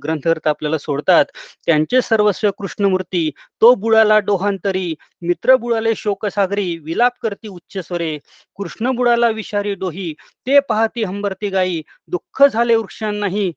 ग्रंथकर्ता 0.04 0.50
आपल्याला 0.50 0.78
सोडतात. 0.78 1.26
त्यांचे 1.66 2.02
सर्वस्व 2.02 2.50
कृष्णमूर्ती 2.58 3.30
तो 3.62 3.74
बुडाला 3.76 4.18
डोहांतरी 4.20 4.94
मित्र 5.22 5.56
बुडाले 5.56 5.94
शोकसागरी 5.96 6.78
विलाप 6.86 7.14
करती 7.24 7.48
उच्च 7.48 7.78
स्वरे. 7.88 8.18
कृष्ण 8.60 8.92
बुडाला 8.96 9.30
विषारी 9.32 9.74
डोही 9.76 10.14
ते 10.48 10.60
पाहती 10.70 11.04
हंबरती 11.04 11.50
गाई. 11.50 11.82
दुःख 12.08 12.44
झाले 12.46 12.76
वृक्षांनाही 12.76 13.52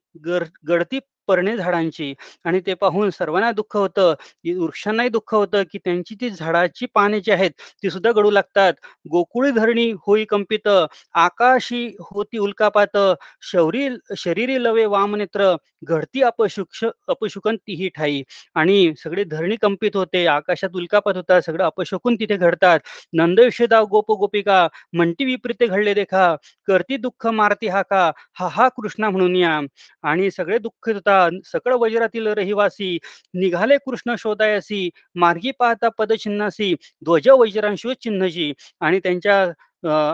गडती 0.69 0.99
परणे 1.29 1.57
झाडांची. 1.57 2.13
आणि 2.45 2.61
ते 2.67 2.75
पाहून 2.77 3.11
सर्वांना 3.11 3.51
दुःख 3.53 3.77
होतं. 3.77 4.15
वृक्षांनाही 4.59 5.09
दुःख 5.09 5.35
होतं 5.35 5.63
की 5.73 5.79
त्यांची 5.85 6.15
ती 6.21 6.31
झाडाची 6.31 6.87
पाने 6.95 7.21
जी 7.21 7.33
आहेत 7.33 7.51
ती 7.83 7.91
सुद्धा 7.91 8.11
गडू 8.17 8.31
लागतात. 8.31 8.73
गोकुळी 9.07 9.51
धरणी 9.53 9.91
होई 10.07 10.25
कंपित 10.27 10.69
आकाशी 11.17 11.87
होती 12.03 12.39
उल्कापात 12.39 12.97
शौरी 13.43 13.89
शरीरी 14.19 14.63
लवे 14.65 14.85
वामनेत्र 14.87 15.55
घडती 15.85 16.23
अपशुक्ष 16.23 16.85
अपशुकन 17.09 17.57
ही 17.71 17.89
ठाई. 17.97 18.23
आणि 18.57 18.93
सगळे 18.99 19.25
धरणी 19.27 19.57
कंपित 19.63 19.97
होते 19.97 20.25
आकाशात 20.29 20.77
उल्कापात 20.77 21.17
होता 21.17 21.41
सगळं 21.41 21.65
अपशकुन 21.65 22.15
तिथे 22.17 22.37
घडतात. 22.37 22.79
नंदविषेदा 23.13 23.81
गोप 23.91 24.13
गोपिका 24.15 24.67
म्हणती 24.93 25.25
विपरीते 25.25 25.67
घडले 25.67 25.95
देखा. 25.95 26.35
करती 26.69 26.97
दुःख 26.99 27.27
मारती 27.29 27.69
हाका. 27.69 28.11
हा 28.35 28.49
हा 28.53 28.69
कृष्णा 28.77 29.11
म्हणून 29.11 29.37
या. 29.37 29.59
आणि 30.05 30.31
सगळे 30.31 30.59
दुःख 30.59 30.89
होता 30.91 31.14
सकळ 31.45 31.75
वज्रातील 31.75 32.27
रहिवासी 32.27 32.97
निघाले 33.35 33.77
कृष्ण 33.77 34.15
शोधायसी 34.19 34.89
मार्गी 35.15 35.51
पाहता 35.51 35.89
पदचिन्हासी 35.89 36.75
ध्वज 37.05 37.29
वज्रांशो 37.29 37.93
चिन्हजी 37.95 38.53
आणि 38.81 38.99
त्यांच्या 38.99 39.45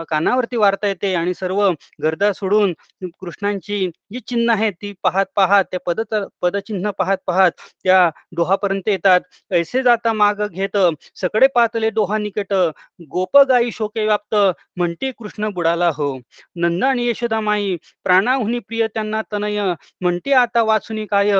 कानावरती 0.09 0.57
वार्ता 0.57 0.87
येते 0.87 1.13
आणि 1.15 1.33
सर्व 1.33 1.61
गर्दा 2.03 2.31
सोडून 2.33 2.73
कृष्णांची 3.21 3.79
जी 4.11 4.19
चिन्ह 4.21 4.53
आहेत 4.53 4.73
ती 4.81 4.93
पाहत 5.03 5.25
पाहत 5.35 5.63
त्या 5.71 5.79
पद 5.85 6.01
पदचिन्ह 6.41 6.89
पाहत 6.97 7.17
पाहत 7.27 7.51
त्या 7.83 8.09
डोहापर्यंत 8.35 8.87
येतात. 8.87 9.21
ऐसे 9.51 9.81
जाता 9.83 10.13
माग 10.13 10.41
घेत 10.47 10.77
सकडे 11.15 11.47
पातले 11.55 11.89
डोहा 11.91 12.17
निकट 12.17 12.53
गोप 13.11 13.37
गाई 13.49 13.69
शोके 13.73 14.05
व्याप्त 14.05 14.35
म्हणते 14.77 15.11
कृष्ण 15.13 15.49
बुडाला 15.53 15.89
हो. 15.95 16.17
नंदा 16.55 16.87
आणि 16.89 17.07
यशोदा 17.09 17.39
माई 17.41 17.75
प्राणाहुनी 18.05 18.59
प्रिय 18.61 18.87
त्यांना 18.87 19.21
तनय 19.31 19.61
म्हणते 20.01 20.33
आता 20.35 20.61
वाचुनी 20.63 21.05
काय 21.07 21.31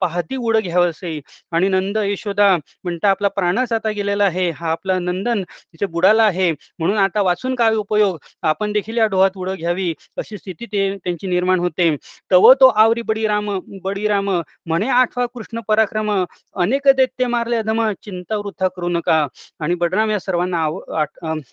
पाहती 0.00 0.36
उड 0.38 0.56
घ्यावसे. 0.58 1.20
आणि 1.52 1.68
नंद 1.68 1.98
यशोदा 1.98 2.56
म्हणता 2.84 3.10
आपला 3.10 3.28
प्राणच 3.30 3.72
आता 3.72 3.90
गेलेला 3.92 4.24
आहे 4.24 4.48
हा 4.52 4.70
आपला 4.72 4.98
नंदन 5.00 5.42
तिथे 5.44 5.86
बुडाला 5.88 6.22
आहे 6.24 6.50
म्हणून 6.52 6.98
आता 6.98 7.22
वाचून 7.22 7.54
काय 7.60 7.74
उपयोग? 7.76 8.18
आपण 8.44 8.72
देखील 8.72 8.98
या 8.98 9.06
डोहात 9.08 9.36
उडं 9.36 9.54
घ्यावी 9.56 9.92
अशी 10.18 10.38
स्थिती 10.38 10.66
ते 10.66 10.88
त्यांची 10.96 11.26
निर्माण 11.28 11.60
होते. 11.60 11.94
तव 12.30 12.52
तो 12.60 12.68
आवरी 12.76 13.02
बडी 13.04 13.26
राम 13.26 13.50
बडी 13.82 14.06
राम 14.08 14.30
म्हणे 14.66 14.88
आठवा 14.90 15.26
कृष्ण 15.34 15.60
पराक्रम 15.68 16.10
अनेक 16.56 16.88
दैत्य 16.96 17.26
मारले 17.28 17.62
धम 17.62 17.82
चिंता 18.02 18.36
वृथा 18.38 18.68
करू 18.68 18.88
नका. 18.88 19.26
आणि 19.60 19.74
बडराम 19.76 20.10
या 20.10 20.18
सर्वांना 20.20 20.64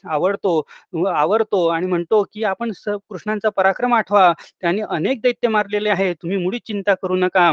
आवडतो 0.07 0.61
आवडतो 1.09 1.65
आणि 1.69 1.87
म्हणतो 1.87 2.23
की 2.33 2.43
आपण 2.45 2.71
कृष्णांचा 2.85 3.49
पराक्रम 3.51 3.93
आठवा. 3.93 4.31
त्याने 4.61 4.81
अनेक 4.89 5.21
दैत्य 5.21 5.47
मारलेले 5.49 5.89
आहे 5.89 6.13
तुम्ही 6.13 6.37
मुळी 6.37 6.59
चिंता 6.65 6.93
करू 7.01 7.15
नका. 7.17 7.51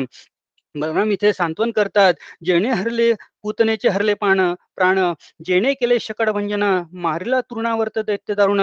बलराम 0.74 1.10
इथे 1.12 1.32
सांत्वन 1.32 1.70
करतात. 1.70 2.14
जेणे 2.44 2.70
हरले 2.70 3.12
पुतनेचे 3.42 3.88
हरले 3.88 4.14
पाण 4.14 4.40
प्राण. 4.76 4.98
जेणे 5.46 5.72
केले 5.74 5.98
शकड 6.00 6.30
भंजन 6.30 6.62
मारिला 7.04 7.40
तृणावर्त 7.40 7.98
दैत्य 7.98 8.34
दारुण. 8.34 8.60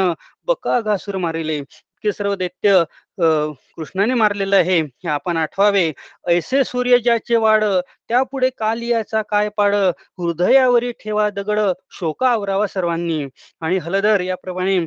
बका 0.47 0.79
घासूर 0.81 1.17
मारिले 1.17 1.57
इतके 1.57 2.11
सर्व 2.11 2.35
दैत्य. 2.35 2.83
कृष्णाने 3.17 4.13
मारलेलं 4.13 4.55
आहे. 4.55 4.79
हे 4.81 5.07
आपण 5.09 5.37
आठवावे. 5.37 5.91
ऐसे 6.29 6.63
सूर्य 6.63 6.97
ज्याचे 6.99 7.35
वाड 7.37 7.63
त्यापुढे 8.09 8.49
कालियाचा 8.57 9.21
काय 9.29 9.49
पाड? 9.57 9.73
हृदयावरी 10.17 10.91
ठेवा 10.99 11.29
दगड 11.29 11.59
शोका 11.99 12.29
आवरावा 12.29 12.67
सर्वांनी. 12.67 13.23
आणि 13.61 13.77
हलधर 13.79 14.21
याप्रमाणे 14.21 14.77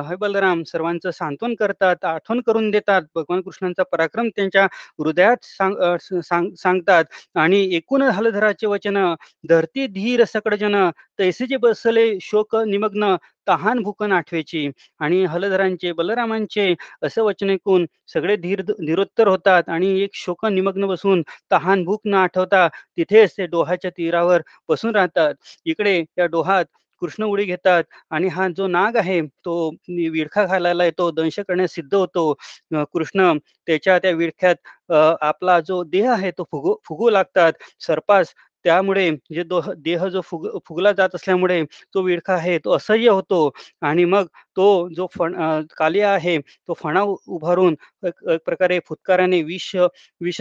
हे 0.00 0.16
बलराम 0.16 0.62
सर्वांचं 0.66 1.10
सांत्वन 1.10 1.54
करतात 1.58 2.04
आठवण 2.04 2.40
करून 2.46 2.70
देतात. 2.70 3.02
भगवान 3.14 3.40
कृष्णांचा 3.42 3.82
पराक्रम 3.92 4.28
त्यांच्या 4.36 4.64
हृदयात 4.98 5.44
सांग 5.46 5.74
सांग 6.20 6.50
सांगतात. 6.62 7.04
आणि 7.36 7.62
एकूण 7.76 8.02
हलधराचे 8.02 8.66
वचन 8.66 8.98
धरती 9.48 9.86
धीर 9.88 10.24
सकडजन 10.24 10.76
तैसेचे 11.18 11.56
बसले 11.56 12.10
शोक 12.22 12.56
निमग्न 12.66 13.14
तहान 13.48 13.78
भूकन 13.82 14.12
आठवेची. 14.12 14.68
आणि 15.00 15.24
हलधरांचे 15.26 15.92
बलरामांचे 15.92 16.74
असं 17.02 17.22
वचन 17.24 17.50
ऐकून 17.50 17.71
सगळे 18.08 18.36
धीर 18.36 18.60
धीरोत्तर 18.62 19.28
होतात 19.28 19.68
आणि 19.68 19.88
एक 20.02 20.10
शोक 20.14 20.44
निमग्न 20.46 20.86
बसून 20.86 21.22
तहान 21.52 21.84
भूक 21.84 22.00
न 22.04 22.14
आठवता 22.16 22.66
तिथेच 22.96 23.36
ते 23.38 23.46
डोहाच्या 23.46 23.90
तीरावर 23.90 24.42
बसून 24.68 24.94
राहतात. 24.96 25.34
इकडे 25.66 25.98
या 26.18 26.26
डोहात 26.26 26.64
कृष्ण 27.02 27.24
उडी 27.24 27.44
घेतात 27.44 27.84
आणि 28.10 28.28
हा 28.28 28.46
जो 28.56 28.66
नाग 28.68 28.96
आहे 28.96 29.20
तो 29.44 29.54
विडखा 30.12 30.44
घालायला 30.44 30.84
येतो 30.84 31.10
दंश 31.10 31.38
करण्यास 31.48 31.74
सिद्ध 31.74 31.94
होतो. 31.94 32.32
कृष्ण 32.92 33.32
त्याच्या 33.68 33.98
त्या 33.98 34.10
विडख्यात 34.12 34.92
आपला 35.22 35.58
जो 35.60 35.82
देह 35.84 36.10
आहे 36.12 36.30
तो 36.38 36.44
फुगू 36.52 36.74
फुगू 36.88 37.10
लागतात. 37.10 37.52
सर्पास 37.80 38.32
त्यामुळे 38.64 39.10
जे 39.34 39.42
देह 39.76 40.06
जो 40.08 40.20
फुग 40.24 40.46
फुगला 40.66 40.92
जात 40.92 41.14
असल्यामुळे 41.14 41.62
तो 41.94 42.02
विडखा 42.02 42.34
आहे 42.34 42.58
तो 42.64 42.72
असह्य 42.76 43.08
होतो 43.10 43.50
आणि 43.82 44.04
मग 44.04 44.26
तो 44.56 44.88
जो 44.96 45.06
फण 45.18 45.34
कालिया 45.76 46.10
आहे 46.12 46.38
तो 46.38 46.74
फणा 46.74 47.00
उभारून 47.28 47.76
एक 48.06 48.24
प्रकारे 48.44 48.78
फुतकाराने 48.88 49.42
विष 49.42 49.74
विष 50.20 50.40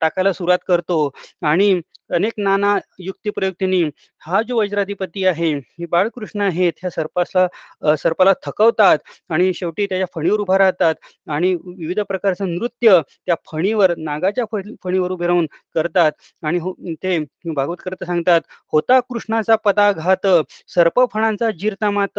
टाकायला 0.00 0.32
सुरुवात 0.32 0.58
करतो. 0.68 1.10
आणि 1.42 1.80
अनेक 2.14 2.32
नाना 2.38 2.76
युक्तिप्रयुक्तींनी 2.98 3.82
हा 4.20 4.40
जो 4.42 4.56
वज्राधिपती 4.60 5.24
आहे, 5.26 5.52
हे 5.58 5.86
बाळकृष्ण 5.86 6.40
आहेत, 6.40 6.72
ह्या 6.80 6.90
सर्पासला 6.90 7.96
सर्पाला 7.96 8.32
थकवतात 8.46 8.98
आणि 9.30 9.52
शेवटी 9.54 9.86
त्याच्या 9.86 10.06
फणीवर 10.14 10.40
उभा 10.40 10.58
राहतात 10.58 10.94
आणि 11.30 11.54
विविध 11.54 12.00
प्रकारचं 12.00 12.54
नृत्य 12.54 13.00
त्या 13.26 13.34
फणीवर 13.52 13.94
नागाच्या 13.98 14.44
फणीवर 14.84 15.10
उभे 15.10 15.26
राहून 15.26 15.46
करतात. 15.74 16.12
आणि 16.42 16.58
हो, 16.58 16.72
ते 17.02 17.18
भागवत 17.54 17.76
करता 17.84 18.04
सांगतात, 18.06 18.40
"होता 18.72 19.00
कृष्णाचा 19.00 19.56
पदाघात, 19.56 20.26
सर्प 20.68 21.00
फणांचा 21.12 21.50
जीरता 21.50 21.90
मात, 21.90 22.18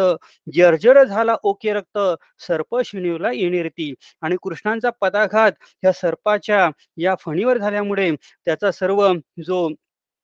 जर्जर 0.90 1.04
झाला 1.06 1.36
ओके 1.44 1.74
रक्त, 1.74 2.00
सर्प 2.42 2.76
शिणीवला 2.86 3.32
येणेरती." 3.34 3.94
आणि 4.22 4.36
कृष्णांचा 4.44 4.90
पदाघात 5.02 5.52
ह्या 5.84 5.92
सर्पाच्या 5.94 6.70
या 6.98 7.16
फणीवर 7.22 7.58
झाल्यामुळे 7.60 8.12
त्याचा 8.46 8.72
सर्व 8.74 9.08
जो 9.44 9.68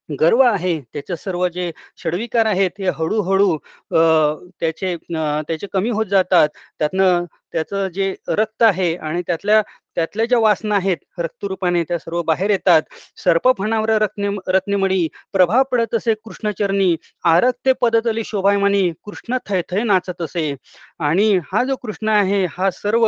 गर्व 0.09 0.41
आहे, 0.43 0.79
त्याचे 0.93 1.15
सर्व 1.17 1.47
जे 1.49 1.71
षडविकार 1.97 2.45
आहेत, 2.45 2.71
ते 2.71 2.89
हळूहळू 2.91 3.51
अ, 3.91 3.99
त्याचे 4.59 4.95
त्याचे 5.43 5.67
कमी 5.69 5.89
होत 5.91 6.05
जातात. 6.05 6.49
त्यातनं 6.79 7.25
त्याचं 7.55 7.87
जे 7.87 8.13
रक्त 8.27 8.63
आहे 8.63 8.95
आणि 8.97 9.21
त्यातल्या 9.27 9.61
त्यातल्या 9.97 10.25
ज्या 10.25 10.39
वासना 10.39 10.75
आहेत, 10.75 10.97
रक्तरूपाने 11.19 11.83
त्या 11.83 11.97
सर्व 11.99 12.21
बाहेर 12.21 12.49
येतात. 12.49 12.81
सर्पफणावर 13.23 13.89
रत्ने 14.01 14.29
रत्नमणी, 14.47 15.07
प्रभा 15.33 15.61
पडत 15.63 15.95
असे 15.95 16.13
कृष्णचरणी, 16.23 16.95
आरक्ते 17.23 17.73
पदतली 17.81 18.23
शोभायमानी, 18.25 18.91
कृष्ण 19.05 19.37
थय 19.49 19.61
थय 19.71 19.83
नाचत 19.83 20.21
असे. 20.21 20.55
आणि 20.99 21.37
हा 21.53 21.63
जो 21.63 21.75
कृष्ण 21.75 22.09
आहे, 22.09 22.45
हा 22.57 22.69
सर्व 22.71 23.05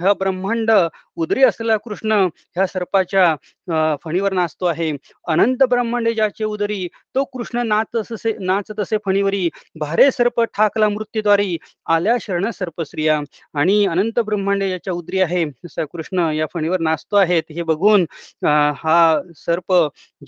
हा 0.00 0.12
ब्रह्मांड 0.12 0.70
उदरी 1.16 1.42
असलेला 1.44 1.76
कृष्ण 1.76 2.12
ह्या 2.56 2.66
सर्पाच्या 2.66 3.96
फणीवर 4.04 4.32
नाचतो 4.32 4.66
आहे. 4.66 4.90
अनंत 5.28 5.62
ब्रह्मांड 5.70 6.08
ज्याचे 6.08 6.44
उदरी, 6.44 6.86
तो 7.14 7.24
कृष्ण 7.24 7.66
नाच 7.68 8.10
असे 8.12 8.36
नाचत 8.40 8.80
असे 8.80 8.96
फणीवरी, 9.04 9.48
भारे 9.80 10.10
सर्प 10.10 10.42
ठाकला 10.56 10.88
मृत्यूद्वारी, 10.88 11.56
आल्या 11.86 12.16
शरण 12.20 12.50
सर्पश्रिया 12.50 13.20
आणि 13.54 13.83
अनंत 13.86 14.18
ब्रह्मांड 14.20 14.62
याच्या 14.62 14.92
उदरी 14.92 15.20
आहे, 15.20 15.44
कृष्ण 15.78 16.30
या 16.34 16.46
फणीवर 16.54 16.80
नाचतो 16.80 17.16
आहेत 17.16 17.42
हे 17.50 17.62
बघून 17.62 18.06
हा 18.44 19.20
सर्प 19.36 19.72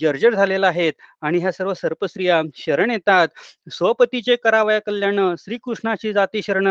जर्जर 0.01 0.33
झालेला 0.35 0.67
आहे 0.67 0.91
आणि 1.21 1.39
ह्या 1.39 1.51
सर्व 1.51 1.73
सर्पस्त्रिया 1.73 2.41
शरण 2.55 2.91
येतात. 2.91 3.27
स्वपतीचे 3.71 4.35
करावया 4.35 4.79
कल्याण, 4.85 5.19
श्रीकृष्णाची 5.39 6.13
जाती 6.13 6.41
शरण, 6.41 6.67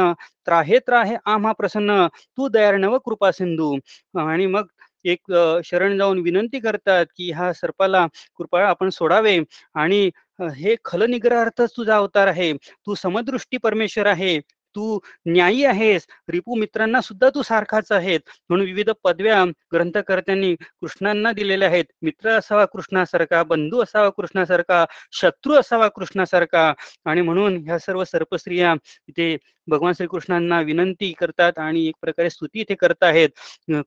त्राहे 0.47 0.79
त्राहे 0.79 1.17
आम्हा 1.27 1.53
प्रसन्न, 1.53 2.07
तू 2.37 2.49
दयार्णव 2.49 2.99
कृपा 2.99 3.31
सिंधू. 3.33 3.75
आणि 4.21 4.47
मग 4.47 4.67
एक 5.05 5.33
शरण 5.65 5.97
जाऊन 5.99 6.19
विनंती 6.19 6.59
करतात, 6.61 7.07
की 7.17 7.31
ह्या 7.33 7.53
सर्पाला 7.53 8.07
कृपा 8.39 8.63
आपण 8.69 8.89
सोडावे 8.91 9.39
आणि 9.75 10.11
हे 10.41 10.49
हे 10.57 10.75
खलनिग्रहार्थच 10.85 11.71
तुझा 11.77 11.97
अवतार 11.97 12.27
आहे. 12.27 12.53
तू 12.87 12.95
समदृष्टी 12.95 13.57
परमेश्वर 13.57 14.07
आहे. 14.07 14.39
तू 14.77 14.99
न्यायी 15.27 15.65
आहेस. 15.65 16.07
रिपू 16.29 16.55
मित्रांना 16.55 17.01
सुद्धा 17.01 17.29
तू 17.35 17.43
सारखाच 17.43 17.93
आहेस 17.93 18.21
म्हणून 18.49 18.67
विविध 18.67 18.91
पदव्या 19.05 19.45
ग्रंथकर्त्यांनी 19.73 20.55
कृष्णांना 20.55 21.33
दिलेल्या 21.33 21.69
आहेत. 21.69 21.85
मित्र 22.03 22.31
असावा 22.31 22.65
कृष्णासारखा, 22.65 23.43
बंधू 23.43 23.83
असावा 23.83 24.09
कृष्णासारखा, 24.11 24.85
शत्रू 25.13 25.55
असावा 25.55 25.89
कृष्णासारखा 25.89 26.73
आणि 27.05 27.23
म्हणून 27.23 27.57
ह्या 27.67 27.79
सर्व 27.79 28.05
सर्पस्त्रिया 28.05 28.75
इथे 29.09 29.37
भगवान 29.69 29.93
श्रीकृष्णांना 29.93 30.61
विनंती 30.61 31.13
करतात 31.13 31.59
आणि 31.59 31.87
एक 31.87 31.95
प्रकारे 32.01 32.31
स्तुती 32.31 32.61
इथे 32.61 32.75
करत 32.75 33.03
आहेत. 33.03 33.29
अ, 33.75 33.81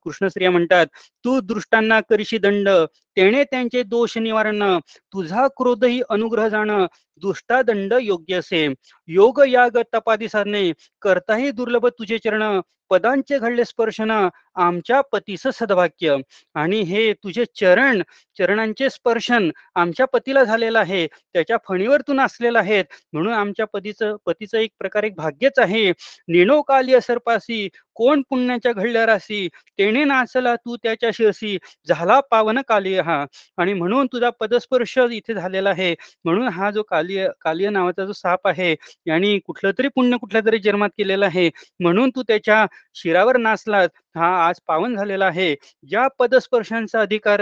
म्हणतात, 0.50 0.88
"तू 1.25 1.39
दृष्टांना 1.39 2.00
करीशी 2.00 2.38
दंड, 2.38 2.69
तेणे 3.15 3.43
त्यांचे 3.43 3.83
दोष 3.83 4.17
निवारण, 4.17 4.79
तुझा 5.13 5.48
क्रोधही 5.48 6.01
अनुग्रह 6.09 6.48
जाण, 6.48 6.86
दुष्टा 7.17 7.62
दंड 7.62 7.93
योग्य 8.01 8.36
असे. 8.36 8.74
योग 9.07 9.41
याग 9.48 9.77
तपादी 9.93 10.29
साधने, 10.29 10.71
करताही 11.01 11.51
दुर्लभ 11.51 11.88
तुझे 11.88 12.17
चरण, 12.17 12.62
पदांचे 12.89 13.38
घडले 13.39 13.65
स्पर्शन, 13.65 14.12
आमच्या 14.55 15.01
पतीस 15.01 15.48
सद्भाग्य." 15.53 16.16
आणि 16.55 16.79
हे 16.81 17.11
तुझे 17.13 17.46
चरण, 17.55 18.01
चरणांचे 18.37 18.90
स्पर्शन 18.90 19.50
आमच्या 19.75 20.05
पतीला 20.07 20.44
झालेलं 20.44 20.79
आहे. 20.79 21.05
त्याच्या 21.07 21.57
फणीवर 21.68 22.01
तू 22.01 22.13
नाचलेला 22.13 22.59
आहे. 22.59 22.81
म्हणून 23.13 23.33
आमच्या 23.33 23.66
पतीचं 23.74 24.16
पतीचं 24.25 24.57
एक 24.57 24.72
प्रकारे 24.79 25.07
एक 25.07 25.16
भाग्यच 25.16 25.59
आहे. 25.59 25.90
"नेणो 26.27 26.61
काली 26.61 27.01
सर्पासी, 27.01 27.68
कोण 27.96 28.22
पुण्याच्या 28.29 28.72
घडल्या 28.74 29.05
रासी, 29.05 29.48
तेने 29.79 30.03
नाचला 30.03 30.55
तू 30.55 30.75
त्याच्या 30.83 31.09
शिरसी, 31.13 31.57
झाला 31.87 32.20
पावन 32.31 32.59
काली 32.68 32.96
हा." 33.00 33.25
आणि 33.57 33.74
म्हणून 33.74 34.07
तुझा 34.07 34.29
पदस्पर्श 34.29 34.98
इथे 35.11 35.33
झालेला 35.33 35.70
आहे. 35.70 35.94
म्हणून 36.25 36.48
हा 36.48 36.70
जो 36.72 36.83
कालिय 36.83 37.27
कालिय 37.42 37.70
नावाचा 37.70 38.05
जो 38.05 38.13
साप 38.13 38.48
आहे, 38.48 38.75
याने 39.07 39.37
कुठलं 39.40 39.72
तरी 39.77 39.87
पुण्य 39.87 40.18
कुठल्या 40.18 40.42
तरी 40.46 40.57
जन्मात 40.59 40.90
केलेला 40.90 41.25
आहे. 41.25 41.50
म्हणून 41.79 42.09
तू 42.09 42.24
त्याच्या 42.24 42.66
शिरावर 42.96 43.37
नाचलात 43.37 43.89
हा 44.15 44.27
आज 44.48 44.59
पावन 44.68 44.96
झालेला 44.96 45.25
आहे. 45.25 45.55
या 45.92 46.07
पदस्पर्शांचा 46.20 47.01
अधिकार, 47.01 47.42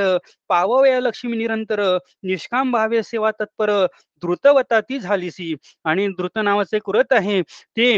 पावया 0.50 1.00
लक्ष्मी 1.00 1.38
निरंतर, 1.38 1.82
निष्काम 2.23 2.71
भावे 2.71 3.04
सेवा 3.04 3.32
तत्पर, 3.32 3.71
द्रुतवता 4.23 4.80
ती 4.82 5.00
झालीसी. 5.00 5.54
आणि 5.86 6.08
द्रुत 6.08 6.38
नावाचे 6.38 6.78
एक 6.78 6.89
व्रत 6.89 7.13
आहे. 7.13 7.41
ते 7.41 7.97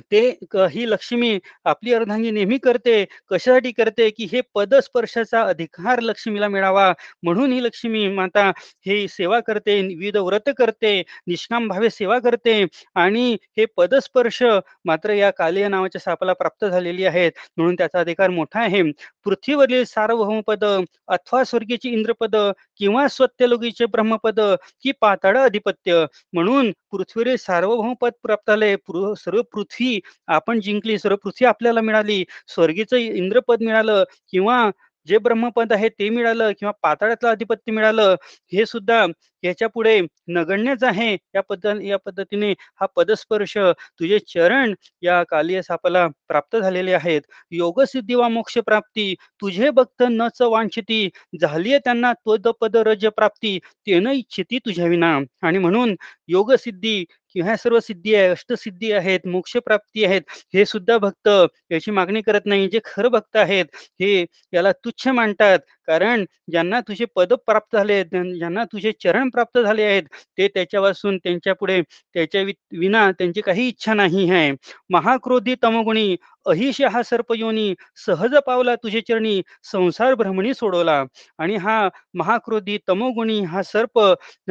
ते 0.00 0.20
ही 0.54 0.84
लक्ष्मी 0.90 1.38
आपली 1.64 1.92
अर्धांगी 1.94 2.30
नेहमी 2.30 2.58
करते. 2.58 3.04
कशासाठी 3.30 3.72
करते, 3.72 4.08
की 4.10 4.24
हे 4.32 4.40
पदस्पर्शाचा 4.54 5.40
अधिकार 5.42 6.00
लक्ष्मीला 6.00 6.48
मिळावा 6.48 6.92
म्हणून 7.22 7.52
ही 7.52 7.62
लक्ष्मी 7.64 8.06
माता 8.08 8.50
हे 8.86 9.06
सेवा 9.08 9.40
करते, 9.40 9.80
विविध 9.86 10.16
व्रत 10.16 10.50
करते, 10.58 11.02
निष्काम 11.26 11.68
भावे 11.68 11.90
सेवा 11.90 12.18
करते 12.18 12.64
आणि 12.94 13.36
हे 13.56 13.64
पदस्पर्श 13.76 14.42
मात्र 14.84 15.10
या 15.12 15.30
कालिया 15.30 15.68
नावाच्या 15.68 16.00
सापाला 16.00 16.32
प्राप्त 16.32 16.64
झालेली 16.64 17.04
आहेत. 17.04 17.32
म्हणून 17.56 17.74
त्याचा 17.74 18.00
अधिकार 18.00 18.30
मोठा 18.30 18.60
आहे. 18.60 18.82
पृथ्वीवरील 19.24 19.84
सार्वभौमपद 19.84 20.64
अथवा 21.08 21.42
स्वर्गीचे 21.44 21.88
इंद्रपद 21.88 22.36
किंवा 22.76 23.06
स्वत्यलोकीचे 23.08 23.86
ब्रह्मपद 23.86 24.40
की 24.82 24.92
पाताळ 25.00 25.36
अधिपत्य. 25.36 26.04
म्हणून 26.32 26.70
पृथ्वीवरील 26.90 27.36
सार्वभौम 27.36 27.94
पद 28.00 28.12
प्राप्त 28.22 28.50
झाले. 28.50 28.74
सर्व 29.18 29.42
पृथ्वी 29.52 29.81
आपण 30.28 30.60
जिंकली, 30.60 30.98
सर्व 30.98 31.16
पृथ्वी 31.16 31.46
आपल्याला 31.46 31.80
मिळाली. 31.80 32.24
स्वर्गीचं 32.48 32.96
इंद्रपद 32.96 33.62
मिळालं 33.62 34.04
किंवा 34.32 34.70
जे 35.08 35.18
ब्रह्मपद 35.18 35.72
आहे 35.72 35.88
ते 35.90 36.08
मिळालं 36.10 36.50
किंवा 36.60 36.72
पाताळातलं 36.82 37.28
आधिपत्य 37.30 37.72
मिळालं. 37.72 38.14
हे 38.52 38.66
सुद्धा 38.66 39.04
याच्यापुढे 39.42 40.00
नगण्यच 40.28 40.84
आहे. 40.84 41.12
या 41.34 41.40
पद्ध 41.42 41.66
या 41.82 41.96
पद्धतीने 41.98 42.50
हा 42.80 42.86
पदस्पर्श 42.96 43.56
तुझे 43.58 44.18
चरण 44.28 44.74
या 45.02 45.22
कालिय 45.24 45.62
सापाला 45.62 46.06
प्राप्त 46.28 46.56
झालेले 46.56 46.92
आहेत. 46.92 47.22
योगसिद्धी 47.52 48.14
वा 48.14 48.28
मोक्ष 48.28 48.58
प्राप्ती 48.58 49.14
तुझे 49.40 49.70
भक्त 49.72 50.02
न 50.10 50.28
च 50.38 50.42
वांछिती, 50.42 51.08
झालीये 51.40 51.78
त्यांना 51.78 52.12
त्वदपद 52.14 52.76
रज 52.86 53.06
प्राप्ती, 53.16 53.58
तेन 53.86 54.06
इच्छिती 54.08 54.58
तुझ्या 54.58 54.86
विना. 54.86 55.18
आणि 55.42 55.58
म्हणून 55.58 55.94
योगसिद्धी 56.28 57.04
किंवा 57.34 57.46
ह्या 57.46 57.56
सर्व 57.56 57.78
सिद्धी 57.80 58.14
आहे, 58.14 58.28
अष्टसिद्धी 58.28 58.90
आहेत, 58.92 59.20
मोक्षप्राप्ती 59.26 60.04
आहेत. 60.04 60.22
हे 60.54 60.64
सुद्धा 60.66 60.96
भक्त 60.98 61.28
याची 61.70 61.90
मागणी 61.90 62.20
करत 62.22 62.46
नाही. 62.46 62.68
जे 62.68 62.80
खरं 62.84 63.08
भक्त 63.10 63.36
आहेत, 63.36 63.64
हे 64.00 64.24
याला 64.54 64.72
तुच्छ 64.84 65.08
मानतात. 65.08 65.58
कारण 65.88 66.24
ज्यांना 66.50 66.80
तुझे 66.80 67.04
पद 67.16 67.32
प्राप्त 67.46 67.76
झाले 67.76 67.92
आहेत, 67.94 68.06
ज्यांना 68.38 68.64
तुझे 68.64 68.92
चरण 69.00 69.28
प्राप्त 69.30 69.58
झाले 69.58 69.82
आहेत, 69.84 70.02
ते 70.38 70.48
त्याच्यापासून 70.48 71.16
त्यांच्या 71.18 71.54
पुढे 71.54 71.80
त्याच्या 72.14 72.42
विना 72.78 73.10
त्यांची 73.12 73.40
काही 73.42 73.66
इच्छा 73.68 73.94
नाही 73.94 74.28
आहे. 74.30 74.52
महाक्रोधी 74.90 75.54
तमगुणी 75.62 76.16
अहिश 76.46 76.80
हा 76.84 77.02
सर्पयोनी, 77.02 77.74
सहज 77.96 78.34
पावला 78.46 78.74
तुझे 78.76 79.00
चरणी, 79.00 79.40
संसार 79.64 80.14
भ्रमणी 80.14 80.54
सोडवला. 80.54 81.02
आणि 81.38 81.56
हा 81.56 81.88
महाक्रोधी 82.14 82.78
तमोगुणी 82.88 83.40
हा 83.44 83.62
सर्प, 83.62 83.98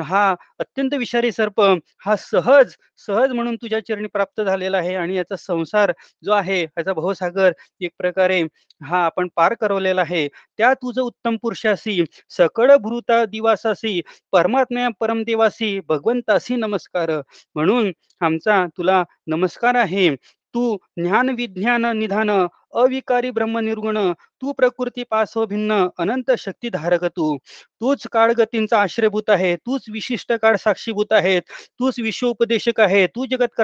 हा 0.01 0.29
अत्यंत 0.59 0.93
विषारी 0.93 1.31
सर्प, 1.31 1.61
हा 2.05 2.15
सहज 2.15 2.75
सहज 3.07 3.31
म्हणून 3.31 3.55
तुझ्या 3.55 3.79
चरणी 3.79 4.07
प्राप्त 4.07 4.41
झालेला 4.41 4.77
आहे 4.77 4.95
आणि 4.95 5.15
याचा 5.15 5.35
संसार 5.35 5.91
जो 6.23 6.31
आहे, 6.31 6.61
याचा 6.61 6.93
भवसागर 6.93 7.51
एक 7.81 7.91
प्रकारे 7.97 8.41
हा 8.81 9.03
आपण 9.05 9.27
पार 9.35 9.53
करवलेला 9.53 10.01
आहे. 10.01 10.27
त्या 10.57 10.73
तुझं 10.73 11.01
उत्तम 11.01 11.35
पुरुषासी, 11.41 12.03
सकळ 12.29 12.75
भृता 12.77 13.23
दिवासासी, 13.25 14.01
परमात्म्या 14.31 14.87
परमदेवासी, 14.99 15.79
भगवंतासी 15.89 16.55
नमस्कार. 16.55 17.11
म्हणून 17.55 17.91
आमचा 18.21 18.65
तुला 18.77 19.03
नमस्कार 19.27 19.75
आहे. 19.75 20.09
तू 20.53 20.77
ज्ञान, 20.99 21.29
विज्ञान, 21.29 21.85
निधान, 21.97 22.29
अविकारी 22.75 23.31
ब्रह्मनिर्गुण, 23.31 23.97
तू 24.41 24.51
प्रकृती 24.57 25.03
पासो 25.11 25.45
भिन्न 25.45 25.85
अनंत 25.99 26.31
शक्तीधारक 26.39 27.03
तू. 27.05 27.37
तूच 27.81 28.07
काळ 28.11 28.31
गतींचा 28.37 28.81
आश्रयभूत 28.81 29.29
आहे 29.29 29.55
तूच 29.55 29.85
विशिष्ट 29.91 30.33
काळ 30.41 30.55
साक्षीभूत 30.63 31.13
आहे 31.13 31.39
तूच 31.39 31.99
विश्वोपदेशक 31.99 32.79
आहे 32.79 33.05
तू 33.15 33.25
जगत 33.31 33.61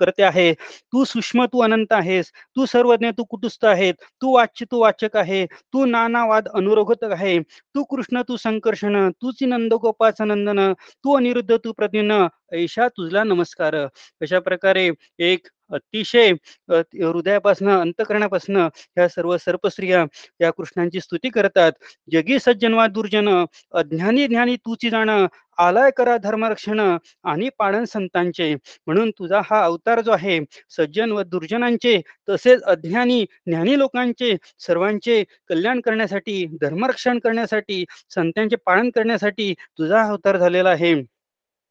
करते 0.00 0.22
आहे. 0.22 0.52
तू 0.52 1.04
सूक्ष्म 1.04 1.44
तू 1.52 1.60
अनंत 1.64 1.92
आहेस 1.92 2.30
तू 2.56 2.66
सर्वज्ञ 2.66 3.10
तू 3.18 3.24
कुटुस्थ 3.30 3.64
आहे 3.66 3.92
तू 3.92 4.34
वाच्य 4.34 4.66
तू 4.70 4.80
वाचक 4.80 5.16
आहे 5.16 5.44
तू 5.46 5.84
नानावाद 5.86 6.48
अनुरोगत 6.54 7.04
आहे. 7.10 7.38
तू 7.74 7.84
कृष्ण 7.90 8.22
तू 8.28 8.36
संकर्षण 8.36 9.10
तूच 9.10 9.42
नंद 9.42 9.74
गोपाच 9.82 10.20
नंदन 10.22 10.72
तू 11.04 11.16
अनिरुद्ध 11.16 11.56
तू 11.64 11.72
प्रतिन 11.72 12.12
ऐशा 12.54 12.88
तुझला 12.88 13.22
नमस्कार. 13.24 13.74
अशा 14.22 14.38
प्रकारे 14.40 14.90
एक 15.18 15.48
अतिशय 15.72 16.30
हृदयापासून 16.70 17.68
अंतकरणापासून 17.70 18.56
ह्या 18.56 19.08
सर्व 19.08 19.36
स्त्रिया 19.68 20.04
या 20.40 20.50
कृष्णांची 20.50 21.00
स्तुती 21.00 21.28
करतात. 21.30 21.72
जगी 22.12 22.38
सज्जनवा 22.38 22.86
दुर्जन 22.88 23.28
अज्ञानी 23.74 24.26
ज्ञानी 24.28 24.56
तुची 24.58 24.90
जाण 24.90 25.10
आलाय 25.58 25.90
करा 25.96 26.16
धर्मरक्षण 26.16 26.80
आणि 26.80 27.48
पाळण 27.58 27.84
संतांचे. 27.84 28.54
म्हणून 28.86 29.10
तुझा 29.18 29.40
हा 29.44 29.62
अवतार 29.64 30.00
जो 30.00 30.12
आहे 30.12 30.38
सज्जन 30.70 31.12
व 31.12 31.22
दुर्जनांचे 31.24 32.00
तसेच 32.28 32.62
अज्ञानी 32.64 33.24
ज्ञानी 33.46 33.78
लोकांचे 33.78 34.34
सर्वांचे 34.58 35.22
कल्याण 35.48 35.80
करण्यासाठी 35.80 36.44
धर्मरक्षण 36.60 37.18
करण्यासाठी 37.18 37.84
संतांचे 38.10 38.56
पालन 38.66 38.90
करण्यासाठी 38.90 39.52
तुझा 39.78 40.02
अवतार 40.02 40.36
झालेला 40.38 40.70
आहे. 40.70 40.94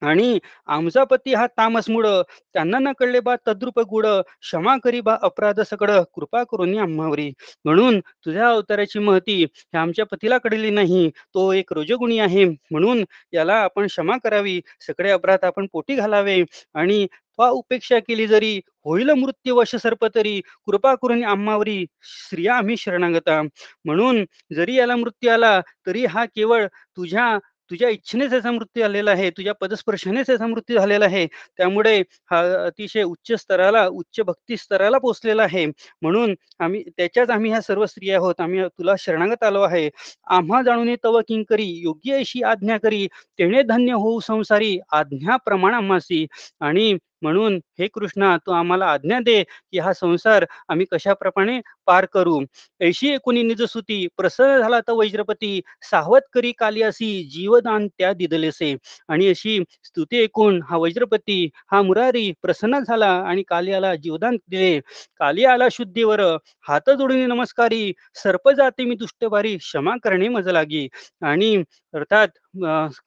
आणि 0.01 0.37
आमचा 0.67 1.03
पती 1.03 1.33
हा 1.33 1.45
तामस 1.57 1.89
मुड 1.89 2.05
त्यांना 2.07 2.79
न 2.79 2.91
कळले 2.99 3.19
बा 3.19 3.35
तद्रुप 3.47 3.79
गुड 3.89 4.05
क्षमा 4.41 4.75
करी 4.83 5.01
बा 5.01 5.15
अपराध 5.23 5.59
सकड 5.61 5.91
कृपा 6.15 6.43
करून 6.51 6.77
आम्हावरी 6.79 7.29
म्हणून 7.65 7.99
तुझ्या 8.25 8.49
अवताराची 8.49 8.99
महती 8.99 9.41
ह्या 9.43 9.81
आमच्या 9.81 10.05
पतीला 10.05 10.37
कळली 10.37 10.69
नाही. 10.69 11.09
तो 11.33 11.51
एक 11.53 11.73
रोजगुणी 11.73 12.19
आहे. 12.19 12.45
म्हणून 12.71 13.03
याला 13.33 13.53
आपण 13.63 13.85
क्षमा 13.87 14.17
करावी. 14.23 14.59
सगळे 14.87 15.11
अपराध 15.11 15.45
आपण 15.45 15.65
पोटी 15.73 15.95
घालावे. 15.95 16.41
आणि 16.75 17.05
वा 17.39 17.49
उपेक्षा 17.49 17.97
केली 17.99 18.25
जरी 18.27 18.55
होईल 18.85 19.09
मृत्यू 19.13 19.55
वश 19.55 19.75
सर्प 19.75 20.05
तरी. 20.15 20.39
कृपा 20.65 20.93
करून 21.01 21.23
आम्हावरी 21.25 21.83
स्त्रिया 22.03 22.55
आम्ही 22.55 22.77
शरणागता. 22.77 23.41
म्हणून 23.85 24.23
जरी 24.55 24.75
याला 24.75 24.95
मृत्यू 24.95 25.29
आला 25.31 25.59
तरी 25.87 26.05
हा 26.05 26.25
केवळ 26.25 26.65
तुझ्या 26.97 27.37
तुझ्या 27.71 27.89
इच्छेनेच 27.89 28.33
याचा 28.33 28.51
मृत्यू 28.51 28.81
झालेला 28.83 29.11
आहे 29.11 29.29
तुझ्या 29.29 29.53
पदस्पर्शानेच 29.61 30.29
याचा 30.29 30.47
मृत्यू 30.47 30.77
झालेला 30.79 31.05
आहे 31.05 31.25
त्यामुळे 31.57 31.97
हा 32.31 32.39
अतिशय 32.65 33.03
उच्च 33.03 33.31
स्तराला 33.41 33.85
उच्च 33.89 34.19
भक्ती 34.25 34.57
स्तराला 34.57 34.97
पोचलेला 34.97 35.43
आहे. 35.43 35.65
म्हणून 36.01 36.35
आम्ही 36.59 36.83
त्याच्याच 36.97 37.29
आम्ही 37.29 37.51
ह्या 37.51 37.61
सर्व 37.61 37.85
स्त्रिया 37.85 38.15
आहोत 38.17 38.41
आम्ही 38.41 38.63
तुला 38.69 38.95
शरणागत 38.99 39.43
आलो 39.43 39.61
आहे. 39.61 39.89
आम्हा 40.27 40.61
जाणून 40.61 40.95
तव 41.03 41.19
किंकरी 41.27 41.65
योग्य 41.81 42.17
अशी 42.19 42.41
आज्ञा 42.45 42.77
करी 42.77 43.05
तेणे 43.39 43.61
धन्य 43.63 43.93
होऊ 43.93 44.19
संसारी 44.19 44.77
आज्ञा 44.93 45.35
प्रमाण 45.45 45.73
आम्हासी. 45.73 46.25
आणि 46.61 46.93
म्हणून 47.21 47.59
हे 47.79 47.87
कृष्णा 47.87 48.35
तू 48.37 48.51
आम्हाला 48.51 48.85
आज्ञा 48.87 49.19
दे 49.19 49.41
की 49.43 49.79
हा 49.79 49.93
संसार 49.93 50.45
आम्ही 50.69 50.85
कशाप्रमाणे 50.91 51.59
पार 51.87 52.05
करू. 52.13 52.39
ऐशी 52.81 53.09
एकोणी 53.09 53.43
निजसुती 53.43 54.05
प्रसन्न 54.17 54.57
झाला 54.61 54.79
तर 54.79 54.93
वज्रपती 54.93 55.59
सावध 55.91 56.21
करी 56.33 56.51
कालियासी 56.59 57.07
जीवदान 57.33 57.87
त्या 57.89 58.11
दिदलेसे. 58.13 58.75
आणि 59.09 59.27
अशी 59.29 59.59
स्तुती 59.83 60.21
ऐकून 60.23 60.61
हा 60.69 60.77
वज्रपती 60.77 61.43
हा 61.71 61.81
मुरारी 61.81 62.31
प्रसन्न 62.41 62.79
झाला 62.79 63.11
आणि 63.27 63.43
कालियाला 63.47 63.93
जीवदान 63.95 64.37
दिले. 64.49 64.79
कालियाला 65.19 65.67
शुद्धीवर 65.71 66.21
हात 66.67 66.89
जोडून 66.89 67.17
नमस्कारी 67.27 67.91
सर्प 68.15 68.49
जाते 68.49 68.83
मी 68.85 68.95
दुष्टबारी 68.95 69.55
क्षमा 69.57 69.95
करणे 70.03 70.27
मज 70.29 70.47
लागी. 70.49 70.87
आणि 71.23 71.55
अर्थात 71.93 72.27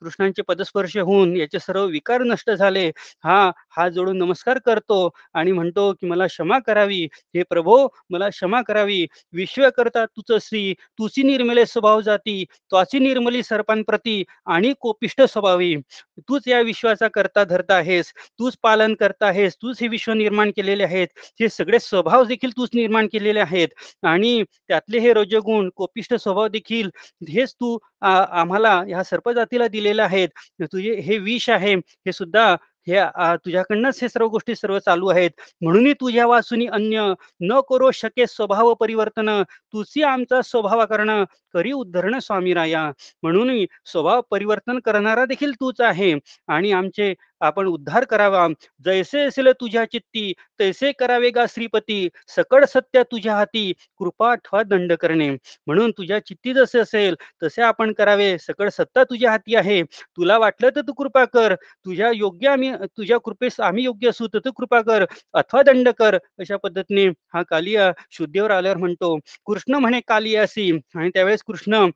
कृष्णांचे 0.01 0.43
पदस्पर्श 0.49 0.97
होऊन 0.97 1.37
याचे 1.37 1.59
सर्व 1.59 1.85
विकार 1.87 2.23
नष्ट 2.23 2.51
झाले. 2.51 2.87
हा 3.25 3.51
हा 3.77 3.89
जोडून 3.89 4.19
नमस्कार 4.19 4.59
करतो 4.67 5.09
आणि 5.35 5.53
म्हणतो 5.53 5.93
की 6.01 6.07
मला 6.07 6.27
क्षमा 6.27 6.59
करावी. 6.67 7.03
हे 7.35 7.43
प्रभो 7.51 7.77
मला 8.11 8.29
क्षमा 8.29 8.61
करावी. 8.63 9.05
विश्व 9.33 9.69
करता 9.77 10.05
तुझ 10.07 10.41
श्री 10.43 10.73
तुची 10.99 11.23
निर्मले 11.23 11.67
स्वभाव 11.67 12.01
जाती 12.01 12.45
त्वाची 12.71 12.99
निर्मली 12.99 13.43
सर्पांप्रती 13.43 14.23
आणि 14.47 14.73
कोपिष्ट 14.81 15.23
स्वभावी. 15.23 15.75
तूच 16.29 16.49
या 16.49 16.61
विश्वाचा 16.61 17.09
करता 17.15 17.45
धरता 17.45 17.75
आहेस 17.75 18.13
तूच 18.39 18.57
पालन 18.63 18.95
करता 18.95 19.27
आहेस 19.27 19.57
तूच 19.63 19.79
हे 19.81 19.89
विश्व 19.89 20.13
निर्माण 20.13 20.51
केलेले 20.57 20.85
आहेत. 20.85 21.09
हे 21.41 21.49
सगळे 21.49 21.79
स्वभाव 21.81 22.25
देखील 22.25 22.51
तूच 22.57 22.69
निर्माण 22.75 23.07
केलेले 23.13 23.41
आहेत. 23.41 23.69
आणि 24.05 24.43
त्यातले 24.69 24.99
हे 24.99 25.13
रजगुण 25.15 25.69
कोपिष्ट 25.77 26.15
स्वभाव 26.15 26.49
देखील 26.49 26.91
हेच 27.29 27.55
तू 27.55 27.77
आम्हाला 28.03 28.75
ह्या 28.89 29.03
जातीला 29.41 29.69
दिलेले 29.69 30.03
आहेत. 30.03 30.29
तुझे 30.63 30.95
हे 31.01 31.19
विष 31.19 31.49
आहे 31.51 31.75
हे 31.75 32.13
सुद्धा 32.13 32.55
हे 32.89 33.01
तुझ्याकडनंच 33.45 33.99
हे 34.03 34.09
सर्व 34.09 34.27
गोष्टी 34.29 34.55
सर्व 34.55 34.79
चालू 34.79 35.09
आहेत. 35.09 35.31
म्हणूनही 35.63 35.93
तुझ्या 35.95 36.27
वासुनी 36.27 36.67
अन्य 36.73 37.03
न 37.41 37.61
करो 37.69 37.91
शके 37.95 38.27
स्वभाव 38.27 38.73
परिवर्तन. 38.81 39.31
तुझी 39.73 40.03
आमचा 40.03 40.41
स्वभाव 40.43 40.85
करणं 40.91 41.25
करी 41.55 41.73
उद्धरण 41.73 42.19
स्वामी 42.19 42.55
राया 42.55 42.85
म्हणून 43.23 43.51
स्वभाव 43.87 44.21
परिवर्तन 44.31 44.79
करणारा 44.85 45.25
देखील 45.27 45.53
तूच 45.61 45.81
आहे. 45.81 46.13
आणि 46.49 46.73
आमचे 46.73 47.13
आपण 47.41 47.67
उद्धार 47.67 48.05
करावा. 48.05 48.47
जैसे 48.85 49.21
असेल 49.27 49.49
तुझ्या 49.61 49.85
चित्ती 49.85 50.33
तैसे 50.61 50.93
करावे 50.99 51.31
गा 51.31 51.45
श्रीपती. 51.49 52.09
सकळ 52.37 52.65
सत्य 52.65 53.03
तुझ्या 53.13 53.35
हाती 53.35 53.73
कृपा 53.99 54.31
अथवा 54.33 54.63
दंड 54.63 54.93
करणे. 55.01 55.31
म्हणून 55.67 55.91
तुझ्या 55.99 56.19
चित्ती 56.27 56.53
जसे 56.55 56.79
असेल 56.81 57.15
तसे 57.43 57.63
आपण 57.63 57.93
करावे. 57.93 58.37
सकळ 58.39 58.69
सत्ता 58.69 59.05
तुझ्या 59.05 59.31
हाती 59.31 59.55
आहे. 59.57 59.83
तुला 59.83 60.39
वाटलं 60.39 60.69
तर 60.77 60.81
तू 60.81 60.93
कृपा 60.93 61.25
कर. 61.25 61.55
तुझ्या 61.87 62.11
योग्य 62.15 62.49
आम्ही 62.49 62.73
तुझ्या 62.97 63.19
कृपेस 63.25 63.61
आम्ही 63.61 63.85
योग्य 63.85 64.09
असू 64.09 64.27
तर 64.35 64.39
तू 64.45 64.51
कृपा 64.53 64.81
कर. 64.83 65.05
अथवा 65.35 65.63
दंड 65.63 65.89
कर. 65.99 66.17
अशा 66.39 66.57
पद्धतीने 66.57 67.07
हा 67.35 67.43
कालिया 67.51 67.91
शुद्धीवर 68.11 68.51
आल्यावर 68.51 68.77
म्हणतो. 68.79 69.17
कृष्ण 69.47 69.75
म्हणे 69.77 70.01
कालियासी. 70.09 70.71
आणि 70.97 71.11
त्यावेळेस 71.15 71.43
कृष्ण 71.47 71.87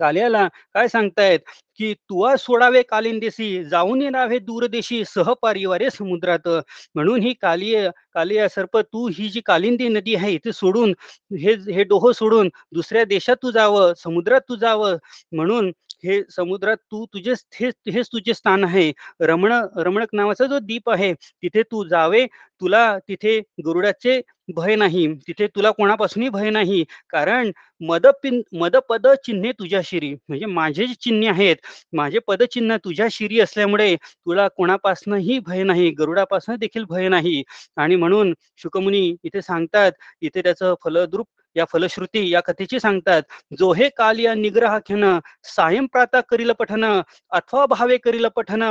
कालियाला 0.00 0.46
काय 0.74 0.88
सांगतायत? 0.88 1.38
की 1.78 1.92
तुवा 1.94 2.34
सोडावे 2.36 2.82
कालिंदेसी 2.82 3.64
जाऊन 3.64 4.02
येणावे 4.02 4.38
दूरदेशी 4.38 5.02
सहपारिवारे 5.06 5.90
समुद्रात. 5.90 6.48
म्हणून 6.94 7.22
ही 7.22 7.32
कालिय 7.42 7.88
कालिया 8.14 8.48
सर्प 8.48 8.76
तू 8.78 9.06
ही 9.08 9.28
जी 9.28 9.40
कालिंदी 9.46 9.88
नदी 9.88 10.14
आहे 10.14 10.32
इथे 10.34 10.52
सोडून 10.52 10.92
हे 11.38 11.54
हे 11.72 11.84
डोह 11.84 12.10
सोडून 12.12 12.48
दुसऱ्या 12.72 13.04
देशात 13.04 13.36
तू 13.42 13.50
जावं 13.50 13.92
समुद्रात 14.04 14.40
तू 14.48 14.56
जावं. 14.56 14.96
म्हणून 15.32 15.72
हे 16.04 16.20
समुद्रात 16.30 16.76
तू 16.92 17.04
तुझे 17.14 17.32
हेच 17.54 17.74
हेच 17.94 18.06
तुझे 18.12 18.34
स्थान 18.34 18.64
आहे. 18.64 18.90
रमण 19.20 19.52
रमणक 19.76 20.08
नावाचा 20.12 20.46
जो 20.46 20.58
द्वीप 20.58 20.90
आहे 20.90 21.12
तिथे 21.14 21.62
तू 21.62 21.84
जावे. 21.88 22.26
तुला 22.60 22.96
तिथे 23.08 23.38
गरुडाचे 23.66 24.20
भय 24.48 24.74
नाही. 24.76 25.06
तिथे 25.18 25.46
तुला 25.46 25.70
कोणापासूनही 25.70 26.28
भय 26.30 26.50
नाही. 26.50 26.82
कारण 27.10 27.50
मद 27.80 28.06
पिन 28.22 28.40
मदपद 28.60 29.06
चिन्हे 29.24 29.52
तुझ्या 29.52 29.80
शिरी. 29.84 30.12
म्हणजे 30.28 30.46
माझे 30.46 30.86
जे 30.86 30.94
चिन्हे 31.00 31.28
आहेत 31.30 31.56
माझे 31.92 32.18
पदचिन्ह 32.28 32.76
तुझ्या 32.84 33.06
शिरी 33.10 33.40
असल्यामुळे 33.40 33.94
तुला 33.96 34.48
कोणापासूनही 34.48 35.38
भय 35.46 35.62
नाही. 35.62 35.90
गरुडापासून 35.90 36.56
देखील 36.56 36.84
भय 36.84 37.08
नाही. 37.08 37.42
आणि 37.76 37.96
म्हणून 37.96 38.34
शुकमुनी 38.58 39.14
इथे 39.24 39.42
सांगतात 39.42 39.92
इथे 40.22 40.42
त्याचं 40.42 40.74
फलद्रुप 40.84 41.26
या 41.56 41.64
फलश्रुती 41.64 42.28
या 42.30 42.40
कथेची 42.40 42.78
सांगतात 42.80 43.22
जो 43.58 43.72
हे 43.72 43.88
काल 43.88 44.18
या 44.18 44.32
निग्रहाख्यन 44.34 45.04
सायं 45.46 45.86
प्राता 45.86 46.20
करील 46.20 46.50
पठन 46.52 46.84
अथवा 46.84 47.66
भावे 47.66 47.96
करील 47.96 48.26
पठन 48.28 48.62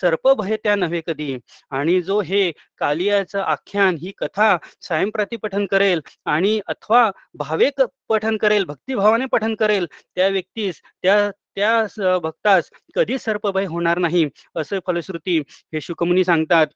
सर्प 0.00 0.28
भय 0.28 0.56
त्या 0.56 0.74
नव्हे 0.76 1.00
कधी. 1.06 1.36
आणि 1.70 2.00
जो 2.02 2.20
हे 2.20 2.50
कालियाचं 2.78 3.40
आख्यान 3.40 3.96
ही 3.96 4.12
कथा 4.18 4.56
सायंप्राती 4.82 5.20
पठन 5.42 5.66
करेल 5.66 6.00
आणि 6.24 6.60
अथवा 6.66 7.10
भावेक 7.34 7.82
पठन 8.08 8.36
करेल 8.36 8.64
भक्तिभावाने 8.64 9.26
पठन 9.26 9.54
करेल 9.54 9.86
त्या 10.16 10.28
व्यक्तीस 10.28 10.80
त्या 11.02 11.30
त्या 11.30 12.18
भक्तास 12.18 12.70
कधी 12.94 13.18
सर्पभय 13.18 13.64
होणार 13.64 13.98
नाही 13.98 14.28
असं 14.56 14.78
फलश्रुती 14.86 15.38
हे 15.48 15.80
शुकमुनी 15.80 16.24
सांगतात. 16.24 16.66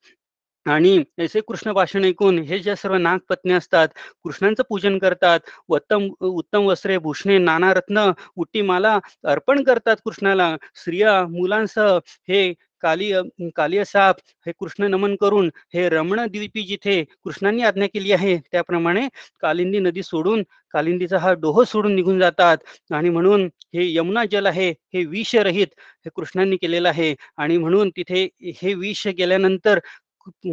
आणि 0.67 0.99
ऐसे 1.19 1.41
कृष्ण 1.41 1.73
भाषण 1.73 2.05
ऐकून 2.05 2.39
हे 2.39 2.59
ज्या 2.59 2.75
सर्व 2.77 2.97
नागपत्नी 2.97 3.53
असतात 3.53 3.89
कृष्णांचं 4.25 4.63
पूजन 4.69 4.99
करतात 4.99 5.41
उत्तम 5.69 6.09
उत्तम 6.21 6.67
वस्त्रे 6.67 6.99
भूषणे 6.99 7.39
नाना 7.39 7.73
रत्न 7.75 8.11
उट्टी 8.37 8.63
माला 8.63 8.99
अर्पण 9.25 9.63
करतात 9.65 9.97
कृष्णाला 10.05 10.55
स्त्रिया 10.75 11.23
मुलांसह 11.29 11.99
हे 12.29 12.53
काली 12.83 13.13
कालिय 13.57 13.85
साप 13.85 14.17
हे 14.47 14.53
कृष्ण 14.61 14.87
नमन 14.91 15.15
करून 15.21 15.49
हे 15.75 15.89
रमण 15.89 16.21
द्वीपी 16.27 16.63
जिथे 16.63 17.03
कृष्णांनी 17.25 17.63
आज्ञा 17.63 17.87
केली 17.95 18.13
आहे 18.13 18.37
त्याप्रमाणे 18.53 19.07
कालिंदी 19.43 19.79
नदी 19.79 20.03
सोडून 20.03 20.43
कालिंदीचा 20.75 21.19
हा 21.19 21.33
डोह 21.35 21.63
सोडून 21.65 21.95
निघून 21.95 22.19
जातात. 22.21 22.59
आणि 22.91 23.11
म्हणून 23.11 23.45
हे 23.75 23.87
यमुना 23.95 24.25
जल 24.33 24.47
आहे 24.47 24.69
हे 24.95 25.05
विषरहित 25.07 25.67
हे 26.05 26.11
कृष्णांनी 26.17 26.57
केलेलं 26.57 26.89
आहे. 26.89 27.15
आणि 27.39 27.57
म्हणून 27.59 27.91
तिथे 27.97 28.29
हे 28.63 28.75
विष 28.75 29.07
गेल्यानंतर 29.19 29.79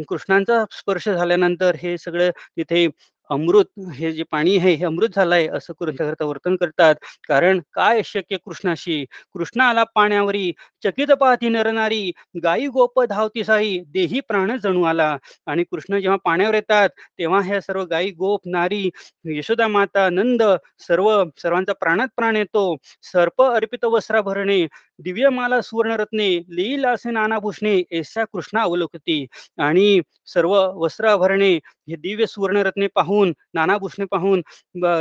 कृष्णांचा 0.08 0.64
स्पर्श 0.70 1.08
झाल्यानंतर 1.08 1.76
हे 1.78 1.96
सगळं 1.98 2.30
तिथे 2.56 2.86
अमृत 3.34 3.80
हे 3.94 4.12
जे 4.12 4.22
पाणी 4.22 4.56
आहे 4.58 4.72
हे 4.74 4.84
अमृत 4.84 5.08
झालंय 5.16 5.46
असं 5.48 5.72
करता 5.80 6.24
वर्तन 6.24 6.56
करतात. 6.56 6.94
कारण 7.28 7.60
काय 7.72 8.02
शक्य 8.04 8.36
कृष्णाशी? 8.44 9.04
कृष्ण 9.34 9.60
आला 9.60 9.84
पाण्यावरी 9.94 10.52
चकित 10.84 11.12
पाहती 11.12 11.48
नरनारी 11.48 12.12
गायी 12.42 12.66
गोप 12.66 13.00
धावती 13.02 13.44
साई 13.44 13.78
देही 13.92 14.20
प्राण 14.20 14.56
जणू 14.62 14.82
आला. 14.82 15.16
आणि 15.46 15.64
कृष्ण 15.64 16.00
जेव्हा 16.00 16.18
पाण्यावर 16.24 16.54
येतात 16.54 16.88
तेव्हा 17.18 17.40
ह्या 17.40 17.60
सर्व 17.60 17.84
गायी 17.84 18.10
गोप 18.10 18.40
नारी 18.46 18.90
यशोदा 19.24 19.68
माता 19.68 20.08
नंद 20.10 20.42
सर्व 20.78 21.24
सर्वांचा 21.38 21.72
प्राणात 21.72 22.08
प्राण 22.16 22.36
येतो. 22.36 22.76
सर्प 23.02 23.42
अर्पित 23.42 23.84
वस्त्रा 23.84 24.20
भरणे 24.20 24.66
दिव्यमाला 24.98 25.60
सुवर्णरत्ने 25.60 26.28
लीला 26.48 26.90
असे 26.90 27.10
नानाभूषणे 27.10 27.82
ऐसा 27.92 28.24
कृष्ण 28.24 28.58
अवलोकती. 28.58 29.26
आणि 29.58 30.00
सर्व 30.26 30.52
वस्त्र 30.76 31.16
भरणे 31.16 31.58
हे 31.88 31.96
दिव्य 31.96 32.26
सुवर्णरत्ने 32.26 32.86
पाहून 32.94 33.32
नानाभूषणे 33.54 34.04
पाहून 34.10 34.42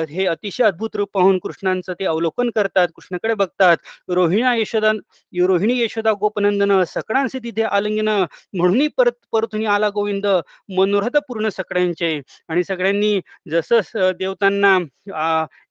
हे 0.09 0.25
अतिशय 0.27 0.63
अद्भुत 0.63 0.95
रूप 0.95 1.09
पाहून 1.13 1.37
कृष्णांचं 1.39 1.93
ते 1.99 2.05
अवलोकन 2.05 2.49
करतात 2.55 2.87
कृष्णाकडे 2.95 3.33
बघतात. 3.33 3.77
रोहिणा 4.09 4.55
यशोदा 4.55 4.91
रोहिणी 5.33 5.79
यशोदा 5.81 6.11
गोपनंदन 6.19 6.81
सकळांचे 6.87 7.39
तिथे 7.39 7.63
आलिंगन 7.63 8.09
म्हणूनही 8.53 8.87
परत 8.97 9.11
परतून 9.31 9.65
आला 9.67 9.89
गोविंद 9.89 10.25
मनोरथ 10.69 11.17
पूर्ण 11.27 11.49
सकळ्यांचे 11.49 12.19
आणि 12.49 12.63
सगळ्यांनी 12.63 13.19
जसं 13.51 14.11
देवतांना 14.17 14.77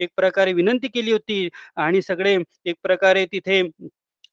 एक 0.00 0.08
प्रकारे 0.16 0.52
विनंती 0.52 0.88
केली 0.88 1.12
होती 1.12 1.48
आणि 1.76 2.02
सगळे 2.02 2.36
एक 2.66 2.76
प्रकारे 2.82 3.24
तिथे 3.26 3.62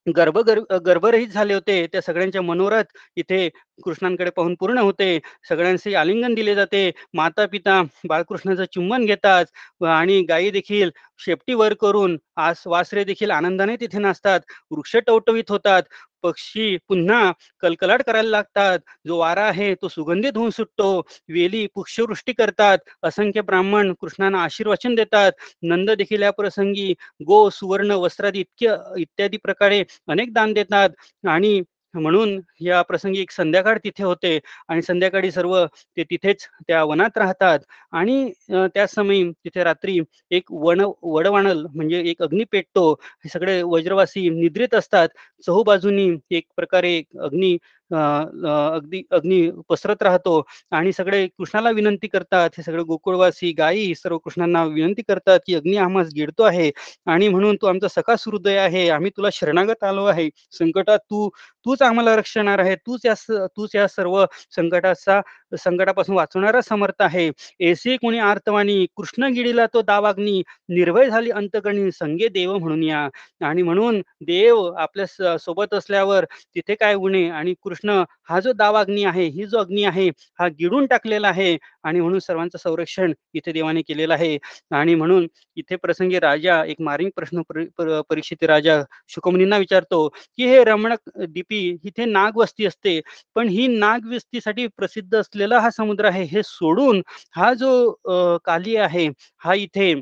गर्भ 0.07 0.37
गर्भरहित 0.85 1.27
झाले 1.29 1.53
होते 1.53 1.85
त्या 1.87 2.01
सगळ्यांच्या 2.01 2.41
मनोरथ 2.41 2.97
इथे 3.17 3.47
कृष्णांकडे 3.85 4.29
पाहून 4.29 4.55
पूर्ण 4.59 4.77
होते. 4.77 5.19
सगळ्यांचे 5.49 5.93
आलिंगन 5.95 6.33
दिले 6.33 6.55
जाते. 6.55 6.89
माता 7.13 7.45
पिता 7.45 7.81
बाळकृष्णाचं 8.07 8.65
चुंबन 8.73 9.05
घेतात 9.05 9.83
आणि 9.85 10.21
गायी 10.29 10.51
देखील 10.51 10.91
शेपटी 11.25 11.53
वर 11.53 11.73
करून 11.81 12.17
आस 12.37 12.63
वासरे 12.65 13.03
देखील 13.03 13.31
आनंदाने 13.31 13.75
तिथे 13.75 13.99
नाचतात. 13.99 14.39
वृक्ष 14.71 14.95
टवटवीत 15.07 15.49
होतात. 15.49 15.83
पक्षी 16.23 16.77
पुन्हा 16.87 17.31
कलकलाट 17.61 18.01
करायला 18.01 18.29
लागतात. 18.29 18.79
जो 19.07 19.17
वारा 19.17 19.43
आहे 19.47 19.73
तो 19.75 19.87
सुगंधित 19.87 20.37
होऊन 20.37 20.49
सुटतो. 20.49 20.89
वेली 21.29 21.65
पुष्यवृष्टी 21.75 22.33
करतात. 22.33 22.77
असंख्य 23.03 23.41
ब्राह्मण 23.41 23.93
कृष्णांना 24.01 24.43
आशीर्वचन 24.43 24.95
देतात. 24.95 25.31
नंद 25.63 25.91
देखील 25.91 26.21
या 26.21 26.31
प्रसंगी 26.31 26.93
गो 27.27 27.49
सुवर्ण 27.49 27.91
वस्त्रादी 27.91 28.39
इतक्य 28.39 28.75
इत्यादी 28.97 29.37
प्रकारे 29.37 29.83
अनेक 30.07 30.33
दान 30.33 30.53
देतात. 30.53 30.89
आणि 31.27 31.61
म्हणून 31.93 32.39
या 32.61 32.81
प्रसंगी 32.81 33.19
एक 33.21 33.31
संध्याकाळ 33.31 33.77
तिथे 33.83 34.03
होते 34.03 34.37
आणि 34.69 34.81
संध्याकाळी 34.81 35.31
सर्व 35.31 35.55
ते 35.97 36.03
तिथेच 36.03 36.45
त्या 36.67 36.83
वनात 36.83 37.17
राहतात. 37.17 37.59
आणि 37.91 38.31
त्याच 38.49 38.93
समयी 38.93 39.29
तिथे 39.45 39.63
रात्री 39.63 39.99
एक 40.31 40.51
वन 40.53 40.81
वडवाणल 41.03 41.65
म्हणजे 41.75 42.01
एक 42.09 42.21
अग्नी 42.23 42.43
पेटतो 42.51 42.91
हे 42.93 43.29
सगळे 43.29 43.61
वज्रवासी 43.63 44.29
निद्रित 44.31 44.75
असतात. 44.75 45.07
चहूबाजूनी 45.47 46.09
एक 46.31 46.45
प्रकारे 46.55 46.97
अग्नी 47.21 47.57
अगदी 47.91 49.01
अग्नी 49.11 49.39
पसरत 49.69 50.03
राहतो 50.03 50.41
आणि 50.71 50.91
सगळे 50.93 51.25
कृष्णाला 51.29 51.69
विनंती 51.71 52.07
करतात. 52.07 52.49
हे 52.57 52.63
सगळे 52.63 52.83
गोकुळवासी 52.83 53.51
गायी 53.53 53.93
सर्व 53.95 54.17
कृष्णांना 54.19 54.63
विनंती 54.65 55.01
करतात 55.03 55.39
की 55.47 55.55
अग्नी 55.55 55.75
आम्हास 55.77 56.07
गिळतो 56.15 56.43
आहे 56.43 56.69
आणि 57.07 57.27
म्हणून 57.27 57.55
तू 57.61 57.67
आमचा 57.67 57.87
सखा 57.89 58.13
हृदय 58.21 58.57
आहे. 58.57 58.87
आम्ही 58.89 59.11
तुला 59.17 59.29
शरणागत 59.33 59.83
आलो 59.83 60.03
आहे. 60.05 60.29
संकटात 60.51 60.99
तू 61.01 61.29
तूच 61.65 61.81
आम्हाला 61.81 62.15
रक्षणार 62.15 62.59
आहे. 62.59 62.75
तूच 62.77 63.05
या 63.05 63.13
तूच 63.47 63.75
या 63.75 63.87
सर्व 63.87 64.23
संकटाचा 64.55 65.19
संकटापासून 65.57 66.15
वाचवणारा 66.15 66.61
समर्थ 66.61 67.01
आहे. 67.01 67.29
एसे 67.61 67.95
कोणी 67.97 68.17
आर्तवानी 68.19 68.85
कृष्ण 68.97 69.27
गिळीला 69.33 69.65
तो 69.73 69.81
दावाग्नी 69.83 70.41
निर्भय 70.69 71.09
झाली 71.09 71.29
अंतकणी 71.31 71.91
संगे 71.91 72.27
देव 72.29 72.57
म्हणून 72.57 72.83
या. 72.83 73.07
आणि 73.41 73.61
म्हणून 73.61 73.99
देव 74.23 74.63
आपल्यासोबत 74.73 75.73
असल्यावर 75.73 76.25
तिथे 76.55 76.75
काय 76.75 76.95
गुणे 76.95 77.27
आणि 77.31 77.53
कृष्ण 77.63 77.77
हा 77.81 78.39
जो 78.39 78.51
दावाग्नी 78.53 79.03
आहे 79.03 79.25
ही 79.27 79.45
जो 79.45 79.57
अग्नी 79.59 79.83
आहे 79.83 80.07
हा 80.39 80.47
गिळून 80.49 80.85
टाकलेला 80.85 81.27
आहे 81.27 81.55
आणि 81.83 81.99
म्हणून 82.01 82.19
सर्वांचं 82.19 82.57
संरक्षण 82.59 83.13
इथे 83.33 83.51
देवाने 83.51 83.81
केलेलं 83.81 84.13
आहे. 84.13 84.37
आणि 84.71 84.95
म्हणून 84.95 85.27
इथे 85.57 85.75
प्रसंगी 85.75 86.19
राजा 86.19 86.63
एक 86.65 86.81
मार्मिक 86.81 87.13
प्रश्न 87.15 87.41
परीक्षित 87.79 88.43
राजा 88.43 88.81
शुकमुनींना 89.09 89.57
विचारतो 89.57 90.07
की 90.09 90.47
हे 90.47 90.63
रमणक 90.63 91.09
दीपी 91.19 91.59
इथे 91.83 92.05
नागवस्ती 92.05 92.65
असते 92.65 92.99
पण 93.35 93.47
ही 93.49 93.67
नागवस्तीसाठी 93.69 94.67
प्रसिद्ध 94.69 95.15
असलेला 95.15 95.59
हा 95.59 95.69
समुद्र 95.71 96.05
आहे 96.05 96.23
हे 96.25 96.43
सोडून 96.45 97.01
हा 97.35 97.53
जो 97.53 98.37
काली 98.45 98.75
आहे 98.77 99.07
हा 99.41 99.53
इथे 99.55 99.93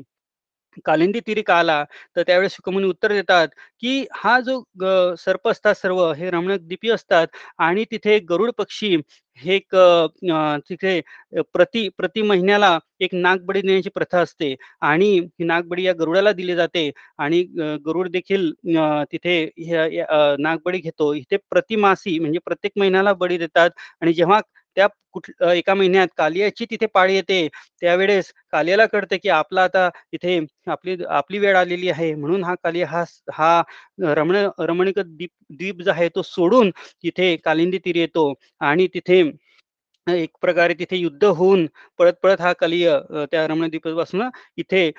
कालिंदी 0.84 1.20
तिरी 1.26 1.42
का 1.42 1.54
आला? 1.58 1.82
तर 2.16 2.22
त्यावेळेस 2.22 2.52
शुकमुनी 2.52 2.86
उत्तर 2.88 3.12
देतात 3.12 3.48
की 3.82 4.04
हा 4.14 4.38
जो 4.40 4.62
सर्प 5.18 5.48
असतात 5.48 5.74
सर्व 5.76 6.02
हे 6.12 6.30
रमणक 6.30 6.60
दीपी 6.68 6.90
असतात 6.90 7.26
आणि 7.60 7.84
तिथे 7.90 8.18
गरुड 8.30 8.50
पक्षी 8.58 8.96
हे 9.42 9.54
एक 9.56 9.74
तिथे 10.68 11.00
प्रति 11.54 11.88
प्रति 11.98 12.22
महिन्याला 12.22 12.78
एक 13.00 13.14
नागबडी 13.14 13.60
देण्याची 13.60 13.90
प्रथा 13.94 14.20
असते 14.20 14.54
आणि 14.82 15.08
ही 15.18 15.44
नागबडी 15.44 15.82
या 15.84 15.92
गरुडाला 15.98 16.32
दिली 16.32 16.54
जाते 16.56 16.90
आणि 17.18 17.42
गरुड 17.86 18.08
देखील 18.10 18.50
तिथे 19.12 19.44
नागबडी 20.38 20.78
घेतो. 20.78 21.12
इथे 21.14 21.36
प्रतिमासी 21.50 22.18
म्हणजे 22.18 22.38
प्रत्येक 22.44 22.72
महिन्याला 22.78 23.12
बळी 23.14 23.38
देतात 23.38 23.70
आणि 24.02 24.12
जेव्हा 24.12 24.40
त्या 24.78 24.86
कुठ 25.12 25.30
एका 25.44 25.74
महिन्यात 25.74 26.08
कालियाची 26.18 26.64
तिथे 26.70 26.86
पाळी 26.94 27.14
येते. 27.14 27.46
त्यावेळेस 27.82 28.32
कालियाला 28.52 28.86
कळतं 28.86 29.16
की 29.22 29.28
आपला 29.30 29.62
आता 29.64 29.88
इथे 30.12 30.38
आपली 30.68 30.96
आपली 31.10 31.38
वेळ 31.38 31.56
आलेली 31.56 31.88
आहे. 31.90 32.14
म्हणून 32.14 32.44
हा 32.44 32.54
कालिया 32.64 32.86
हा 32.88 33.02
हा 33.34 33.62
रमण 34.14 34.36
रमणीक 34.60 34.98
द्वीप 34.98 35.30
द्वीप 35.50 35.82
जो 35.82 35.90
आहे 35.90 36.08
तो 36.14 36.22
सोडून 36.24 36.70
तिथे 37.04 37.34
कालिंदी 37.44 37.78
तीर 37.84 37.96
येतो. 37.96 38.32
आणि 38.60 38.86
तिथे 38.94 39.22
एक 40.08 40.30
प्रकारे 40.42 40.74
तिथे 40.78 40.96
युद्ध 40.96 41.24
होऊन 41.24 41.66
पळत 41.98 42.12
पळत 42.22 42.40
हा 42.40 42.52
कलिय 42.60 42.90
त्या 43.32 43.46
रमणद्वीपापासून 43.48 44.22
इथे 44.58 44.90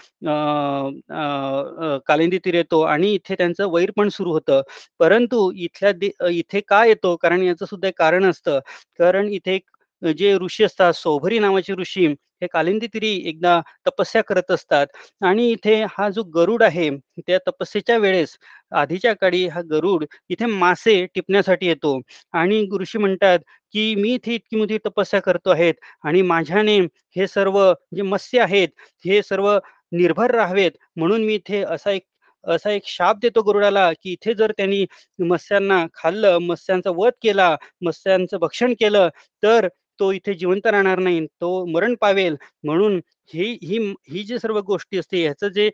कालिंदीतीर 2.07 2.55
येतो 2.55 2.81
आणि 2.83 3.13
इथे 3.13 3.35
त्यांचं 3.37 3.69
वैर 3.73 3.91
पण 3.97 4.09
सुरू 4.09 4.31
होतं. 4.33 4.61
परंतु 4.99 5.51
इथल्या 5.55 6.27
इथे 6.29 6.61
का 6.67 6.83
येतो? 6.85 7.15
कारण 7.21 7.43
याचं 7.43 7.65
सुद्धा 7.65 7.87
एक 7.87 7.97
कारण 7.99 8.25
असतं. 8.29 8.59
कारण 8.99 9.29
इथे 9.33 9.59
जे 10.01 10.35
ऋषी 10.41 10.63
असतात 10.63 10.93
सोभरी 10.95 11.39
नावाचे 11.39 11.73
ऋषी 11.79 12.05
हे 12.41 12.47
कालिंदीतिरी 12.51 13.09
एकदा 13.29 13.59
तपस्या 13.87 14.21
करत 14.27 14.51
असतात. 14.51 14.87
आणि 15.25 15.49
इथे 15.51 15.75
हा 15.91 16.07
जो 16.09 16.23
गरुड 16.35 16.63
आहे 16.63 16.89
त्या 17.19 17.37
तपस्येच्या 17.47 17.97
वेळेस 17.97 18.37
आधीच्या 18.81 19.13
काळी 19.21 19.45
हा 19.47 19.61
गरुड 19.71 20.05
इथे 20.29 20.45
मासे 20.45 21.05
टिपण्यासाठी 21.15 21.67
येतो. 21.67 21.99
आणि 22.33 22.65
ऋषी 22.79 22.97
म्हणतात 22.99 23.39
की 23.73 23.93
मी 23.95 24.13
इथे 24.13 24.33
इतकी 24.35 24.57
मोठी 24.57 24.77
तपस्या 24.85 25.19
करतो 25.21 25.49
आहेत 25.51 25.73
आणि 26.03 26.21
माझ्याने 26.23 26.77
हे 27.15 27.27
सर्व 27.27 27.59
जे 27.95 28.01
मत्स्य 28.03 28.39
आहेत 28.41 28.69
हे 29.05 29.21
सर्व 29.23 29.57
निर्भर 29.93 30.31
राहावेत. 30.31 30.71
म्हणून 30.97 31.23
मी 31.25 31.33
इथे 31.35 31.61
असा 31.65 31.91
एक 31.91 32.03
असा 32.43 32.71
एक 32.71 32.83
शाप 32.87 33.17
देतो 33.21 33.41
गरुडाला 33.43 33.91
की 33.93 34.11
इथे 34.13 34.33
जर 34.33 34.51
त्यांनी 34.57 34.85
मत्स्यांना 35.19 35.85
खाल्लं 35.95 36.37
मत्स्यांचा 36.41 36.91
वध 36.95 37.11
केला 37.23 37.55
मत्स्यांचं 37.81 38.37
भक्षण 38.39 38.73
केलं 38.79 39.09
तर 39.43 39.67
तो 39.99 40.11
इथे 40.11 40.33
जिवंत 40.33 40.67
राहणार 40.67 40.99
नाही 40.99 41.25
तो 41.41 41.65
मरण 41.67 41.95
पावेल. 42.01 42.35
म्हणून 42.63 42.99
ही 43.29 43.51
ही 43.63 43.77
ही 44.09 44.23
जी 44.23 44.37
सर्व 44.39 44.59
गोष्टी 44.61 44.97
असते 44.99 45.21
ह्याचं 45.21 45.47
जे 45.49 45.69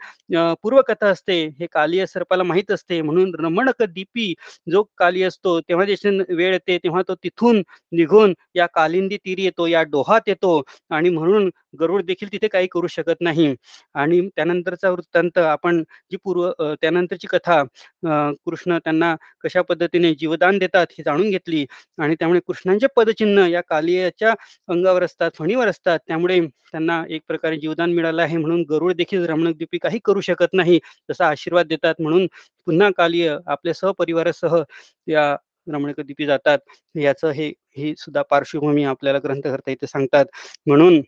पूर्वकथा 0.63 1.07
असते 1.09 1.33
हे 1.59 1.67
कालिय 1.67 2.05
सर्पाला 2.05 2.43
माहीत 2.43 2.71
असते 2.71 3.01
म्हणून 3.01 3.33
रमणक 3.39 3.83
दीपी 3.85 4.33
जो 4.67 4.83
काली 4.97 5.23
असतो 5.23 5.59
तेव्हा 5.61 5.85
जे 5.87 6.09
वेळ 6.29 6.53
येते 6.53 6.77
तेव्हा 6.79 7.01
तो 7.07 7.15
तिथून 7.15 7.61
निघून 7.91 8.33
या 8.55 8.65
कालिंदी 8.69 9.17
तीरी 9.17 9.43
येतो 9.43 9.67
या 9.67 9.83
डोहात 9.85 10.27
येतो 10.27 10.61
आणि 10.91 11.09
म्हणून 11.11 11.49
गरुड 11.79 12.03
देखील 12.05 12.31
तिथे 12.31 12.47
काही 12.47 12.67
करू 12.71 12.87
शकत 12.87 13.21
नाही. 13.21 13.53
आणि 13.95 14.19
त्यानंतरचा 14.27 14.89
वृत्तांत 14.91 15.37
आपण 15.39 15.81
जी 16.11 16.17
पूर्व 16.23 16.49
त्यानंतरची 16.73 17.27
कथा 17.29 17.61
कृष्ण 18.45 18.77
त्यांना 18.79 19.15
कशा 19.41 19.61
पद्धतीने 19.63 20.13
जीवदान 20.15 20.57
देतात 20.59 20.87
हे 20.91 21.03
जाणून 21.05 21.29
घेतली 21.29 21.65
आणि 21.97 22.15
त्यामुळे 22.15 22.39
कृष्णांचे 22.47 22.87
पदचिन्ह 22.95 23.45
या 23.47 23.61
कालियाच्या 23.63 24.33
अंगावर 24.69 25.03
असतात 25.03 25.31
फणीवर 25.35 25.67
असतात 25.67 25.99
त्यामुळे 26.07 26.39
त्यांना 26.71 27.03
एक 27.09 27.21
प्रकार 27.27 27.44
जीवदान 27.53 27.93
मिळालं 27.93 28.21
आहे 28.21 28.37
म्हणून 28.37 28.63
गरुड 28.69 28.93
देखील 28.93 29.25
रमणकदीपी 29.25 29.77
काही 29.77 29.99
करू 30.05 30.21
शकत 30.21 30.53
नाही 30.53 30.79
तसा 31.09 31.27
आशीर्वाद 31.27 31.67
देतात 31.67 32.01
म्हणून 32.01 32.25
पुन्हा 32.67 32.89
कालिय 32.97 33.35
आपल्या 33.47 33.73
सहपरिवारासह 33.73 34.61
या 35.07 35.35
रमणकदीपी 35.67 36.25
जातात. 36.25 36.57
याचं 36.95 37.31
हे 37.31 37.51
ही 37.77 37.93
सुद्धा 37.97 38.21
पार्श्वभूमी 38.21 38.83
आपल्याला 38.83 39.19
ग्रंथकर्ता 39.23 39.71
इथे 39.71 39.87
सांगतात. 39.87 40.25
म्हणून 40.67 41.01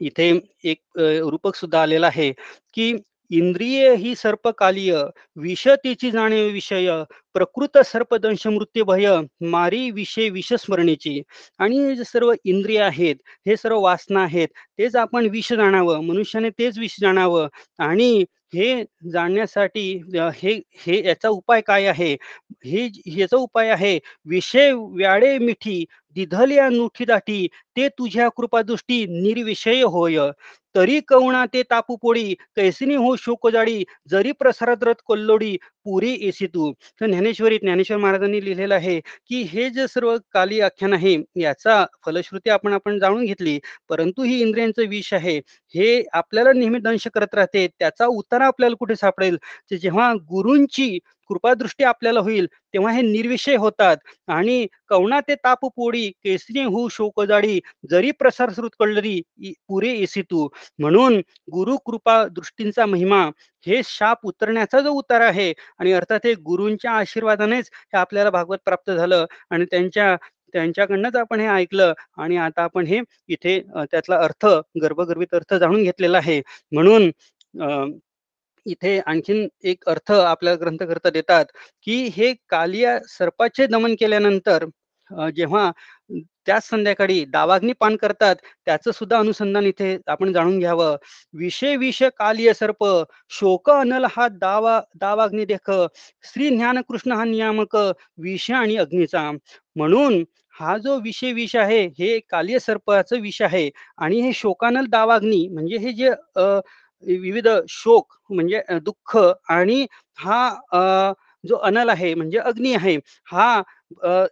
इथे 0.00 0.30
एक 0.64 0.78
रूपक 0.98 1.56
सुद्धा 1.56 1.82
आलेला 1.82 2.06
आहे 2.06 2.32
की 2.74 2.92
इंद्रिये 3.38 3.94
ही 3.96 4.14
सर्पकालीय 4.16 4.94
विष 5.36 5.66
तिची 5.84 6.10
जाणे 6.10 6.42
विषय 6.50 6.88
प्रकृत 7.34 7.78
सर्पदंश 7.86 8.46
मृत्यू 8.46 8.84
भय 8.84 9.06
मारी 9.50 9.90
विषय 9.90 10.28
विषस्मरणेची. 10.30 11.20
आणि 11.58 11.78
हे 11.78 11.94
जे 11.96 12.04
सर्व 12.04 12.32
इंद्रिय 12.44 12.80
आहेत 12.82 13.16
हे 13.46 13.56
सर्व 13.56 13.80
वासना 13.80 14.22
आहेत 14.22 14.48
तेच 14.78 14.96
आपण 14.96 15.26
विष 15.30 15.52
जाणावं 15.52 16.04
मनुष्याने 16.06 16.50
तेच 16.58 16.78
विष 16.78 16.96
जाणावं. 17.00 17.48
आणि 17.80 18.24
हे 18.54 18.82
जाणण्यासाठी 19.12 19.82
हे 20.34 20.52
हे 20.86 21.00
याचा 21.06 21.28
उपाय 21.28 21.60
काय 21.66 21.86
आहे? 21.86 22.12
हे 22.66 22.88
याचा 23.18 23.36
उपाय 23.36 23.68
आहे 23.70 23.98
विषय 24.26 24.72
व्याळे 24.74 25.36
मिठी 25.38 25.84
दिधल्या 26.16 26.68
नुठी 26.68 27.04
दाटी 27.04 27.46
ते 27.76 27.88
तुझ्या 27.88 28.28
कृपादृष्टी 28.36 29.04
निर्विषय 29.22 29.82
होय. 29.84 30.18
तरी 30.74 31.00
कवणा 31.08 31.44
ते 31.46 31.62
तापू 31.62 31.96
पोळी 31.96 32.32
कैसिनी 32.56 32.94
हो 32.94 33.14
शोकजाडी 33.16 33.82
जरी 34.10 34.32
प्रसारात 34.32 34.82
रथ 34.82 35.02
कोल्लोडी 35.06 35.56
पुरी 35.84 36.12
एसी 36.28 36.46
तू. 36.46 36.70
तर 37.00 37.06
ज्ञानेश्वरी 37.06 37.58
ज्ञानेश्वर 37.58 37.98
महाराजांनी 37.98 38.44
लिहिलेलं 38.44 38.74
आहे 38.74 38.98
की 39.00 39.42
हे 39.42 39.68
जे 39.70 39.86
सर्व 39.88 40.16
काली 40.32 40.60
आख्यान 40.60 40.92
आहे 40.92 41.16
याचा 41.36 41.84
फलश्रुती 42.06 42.50
आपण 42.50 42.72
आपण 42.72 42.98
जाणून 42.98 43.24
घेतली. 43.24 43.58
परंतु 43.88 44.22
ही 44.22 44.40
इंद्रियांचं 44.40 44.88
विष 44.88 45.12
आहे. 45.14 45.36
हे 45.74 46.02
आपल्याला 46.12 46.52
नेहमी 46.52 46.78
दंश 46.78 47.06
करत 47.14 47.34
राहते. 47.34 47.66
त्याचा 47.78 48.06
उतारा 48.06 48.46
आपल्याला 48.46 48.76
कुठे 48.78 48.96
सापडेल? 48.96 49.36
जेव्हा 49.82 50.12
गुरूंची 50.30 50.98
कृपादृष्टी 51.28 51.84
आपल्याला 51.84 52.20
होईल 52.20 52.46
तेव्हा 52.74 52.92
हे 52.92 53.02
निर्विषय 53.02 53.56
होतात. 53.56 53.96
आणि 54.28 54.66
कवना 54.88 55.20
ते 55.20 55.34
ताप 55.36 55.64
पोडी 55.66 56.08
केसरी 56.24 56.62
होऊ 56.64 56.88
शोकजाडी 56.90 57.58
जरी 57.90 58.10
प्रसार 58.12 58.50
श्रुत 58.56 58.70
कळरी 58.78 59.20
पुरे 59.68 59.92
एसी 59.94 60.22
तू. 60.22 60.48
म्हणून 60.78 61.18
गुरु 61.52 61.76
कृपा 61.86 62.22
दृष्टींचा 62.28 62.86
महिमा 62.86 63.24
हे 63.66 63.80
शाप 63.86 64.26
उतरण्याचा 64.26 64.80
जो 64.80 64.90
उतार 64.92 65.20
आहे 65.22 65.52
आणि 65.78 65.92
अर्थात 65.92 66.26
हे 66.26 66.32
गुरूंच्या 66.44 66.92
आशीर्वादानेच 66.92 67.70
हे 67.74 67.98
आपल्याला 67.98 68.30
भागवत 68.30 68.58
प्राप्त 68.64 68.90
झालं 68.90 69.24
आणि 69.50 69.64
त्यांच्या 69.70 70.16
त्यांच्याकडनंच 70.54 71.16
आपण 71.16 71.40
हे 71.40 71.46
ऐकलं 71.48 71.92
आणि 72.18 72.36
आता 72.36 72.62
आपण 72.62 72.86
हे 72.86 73.00
इथे 73.28 73.58
त्यातला 73.90 74.16
अर्थ 74.18 74.46
गर्भगर्भित 74.82 75.34
अर्थ 75.34 75.54
जाणून 75.54 75.82
घेतलेला 75.82 76.18
आहे. 76.18 76.40
म्हणून 76.72 77.10
इथे 78.66 78.98
आणखीन 79.06 79.46
एक 79.64 79.88
अर्थ 79.88 80.12
आपल्या 80.12 80.54
ग्रंथकर्ता 80.54 81.10
देतात 81.10 81.44
की 81.86 82.02
हे 82.16 82.32
कालिया 82.48 82.98
सर्पाचे 83.08 83.66
दमन 83.66 83.94
केल्यानंतर 84.00 84.64
जेव्हा 85.36 85.70
त्याच 86.46 86.68
संध्याकाळी 86.68 87.24
दावाग्नी 87.24 87.72
पान 87.80 87.96
करतात 87.96 88.36
त्याचं 88.66 88.90
सुद्धा 88.92 89.18
अनुसंधान 89.18 89.66
इथे 89.66 89.96
आपण 90.06 90.32
जाणून 90.32 90.58
घ्यावं. 90.58 90.96
विषय 91.34 91.76
विष 91.76 92.02
कालिय 92.18 92.52
सर्प 92.54 92.84
शोक 93.30 93.70
अनल 93.70 94.06
हा 94.10 94.28
दावा 94.30 94.80
दावाग्नी 95.00 95.44
देख 95.44 95.70
श्री 96.24 96.48
ज्ञान 96.50 96.80
कृष्ण 96.88 97.12
हा 97.12 97.24
नियामक 97.24 97.76
विष 98.18 98.50
आणि 98.50 98.76
अग्नीचा. 98.76 99.30
म्हणून 99.76 100.22
हा 100.60 100.76
जो 100.78 100.98
विषय 101.00 101.32
विष 101.32 101.54
आहे 101.56 101.80
हे 101.98 102.18
कालिय 102.30 102.58
सर्पाचं 102.58 103.20
विष 103.20 103.40
आहे 103.42 103.68
आणि 103.98 104.20
हे 104.20 104.32
शोकानल 104.32 104.86
दावाग्नी 104.86 105.46
म्हणजे 105.48 105.76
हे 105.78 105.92
जे 105.92 106.08
अं 106.08 106.60
विविध 107.06 107.48
शोक 107.68 108.14
म्हणजे 108.30 108.60
दुःख 108.82 109.16
आणि 109.48 109.86
हा 110.18 111.12
जो 111.44 111.56
अनल 111.56 111.88
आहे 111.88 112.14
म्हणजे 112.14 112.38
अग्नी 112.38 112.74
आहे 112.74 112.96
हा 113.24 113.62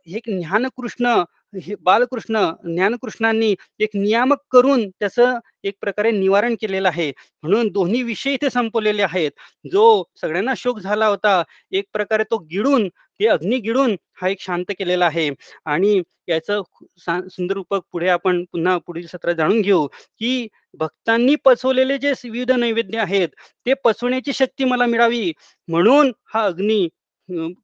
एक 0.07 0.31
ज्ञानकृष्ण 0.31 1.23
बालकृष्ण 1.83 2.39
ज्ञानकृष्णांनी 2.65 3.55
एक 3.81 3.97
नियामक 3.97 4.39
करून 4.53 4.89
त्याचं 4.91 5.39
एक 5.65 5.75
प्रकारे 5.81 6.11
निवारण 6.11 6.55
केलेलं 6.61 6.89
आहे. 6.89 7.11
म्हणून 7.43 7.69
दोन्ही 7.73 8.03
विषय 8.03 8.33
इथे 8.35 8.51
संपवलेले 8.51 9.03
आहेत. 9.03 9.31
जो 9.65 10.03
सगळ्यांना 10.21 10.55
शोक 10.57 10.79
झाला 10.81 11.07
होता 11.07 11.43
एक 11.73 11.85
प्रकारे 11.93 12.25
तो 12.31 12.39
गिळून 12.51 12.89
ते 12.89 13.27
अग्नी 13.29 13.59
गिळून 13.61 13.97
हा 14.21 14.29
एक 14.29 14.41
शांत 14.41 14.65
केलेला 14.79 15.07
आहे. 15.07 15.29
आणि 15.67 16.01
याचं 16.29 16.63
सुंदर 17.29 17.55
रूपक 17.55 17.83
पुढे 17.93 18.09
आपण 18.09 18.43
पुन्हा 18.53 18.77
पुढील 18.87 19.07
सत्रात 19.07 19.35
जाणून 19.35 19.61
घेऊ 19.61 19.87
की 19.87 20.47
भक्तांनी 20.81 21.35
पचवलेले 21.45 21.99
जे 21.99 22.13
विविध 22.25 22.51
नैवेद्य 22.53 22.99
आहेत 22.99 23.29
ते 23.67 23.75
पचवण्याची 23.85 24.33
शक्ती 24.33 24.65
मला 24.65 24.87
मिळावी. 24.87 25.33
म्हणून 25.69 26.13
हा 26.35 26.45
अग्नी 26.45 26.87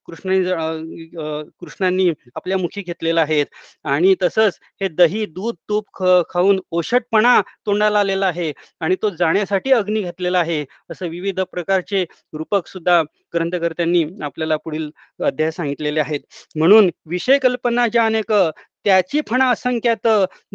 कृष्णाने 0.07 0.41
कृष्णांनी 1.61 2.09
आपल्या 2.37 2.59
मुखी 2.59 2.83
घेतलेला 2.83 3.21
आहे 3.21 3.45
आणि 3.85 4.15
तसंच 4.23 4.59
हे 4.81 4.89
दही 4.89 5.25
दूध 5.27 5.55
तूप 5.69 6.03
खाऊन 6.31 6.61
ओशटपणा 6.71 7.41
तोंडाला 7.67 8.01
आलेला 8.01 8.27
आहे. 8.27 8.53
आणि 8.81 8.97
तो 9.03 9.11
जाण्यासाठी 9.11 9.73
अग्नी 9.73 10.03
घातलेला 10.03 10.39
आहे. 10.39 10.65
असं 10.91 11.09
विविध 11.09 11.41
प्रकारचे 11.53 12.05
रूपक 12.33 12.67
सुद्धा 12.69 13.03
ग्रंथकर्त्यांनी 13.35 14.05
आपल्याला 14.23 14.57
पुढील 14.57 14.91
अध्याय 15.25 15.51
सांगितलेले 15.51 16.01
आहेत. 16.01 16.21
म्हणून 16.57 16.91
विषय 17.07 17.39
कल्पना 17.39 17.87
ज्या 17.89 18.05
अनेक 18.07 18.33
त्याची 18.88 19.20
फणा 19.29 19.48
असंख्यात 19.51 20.07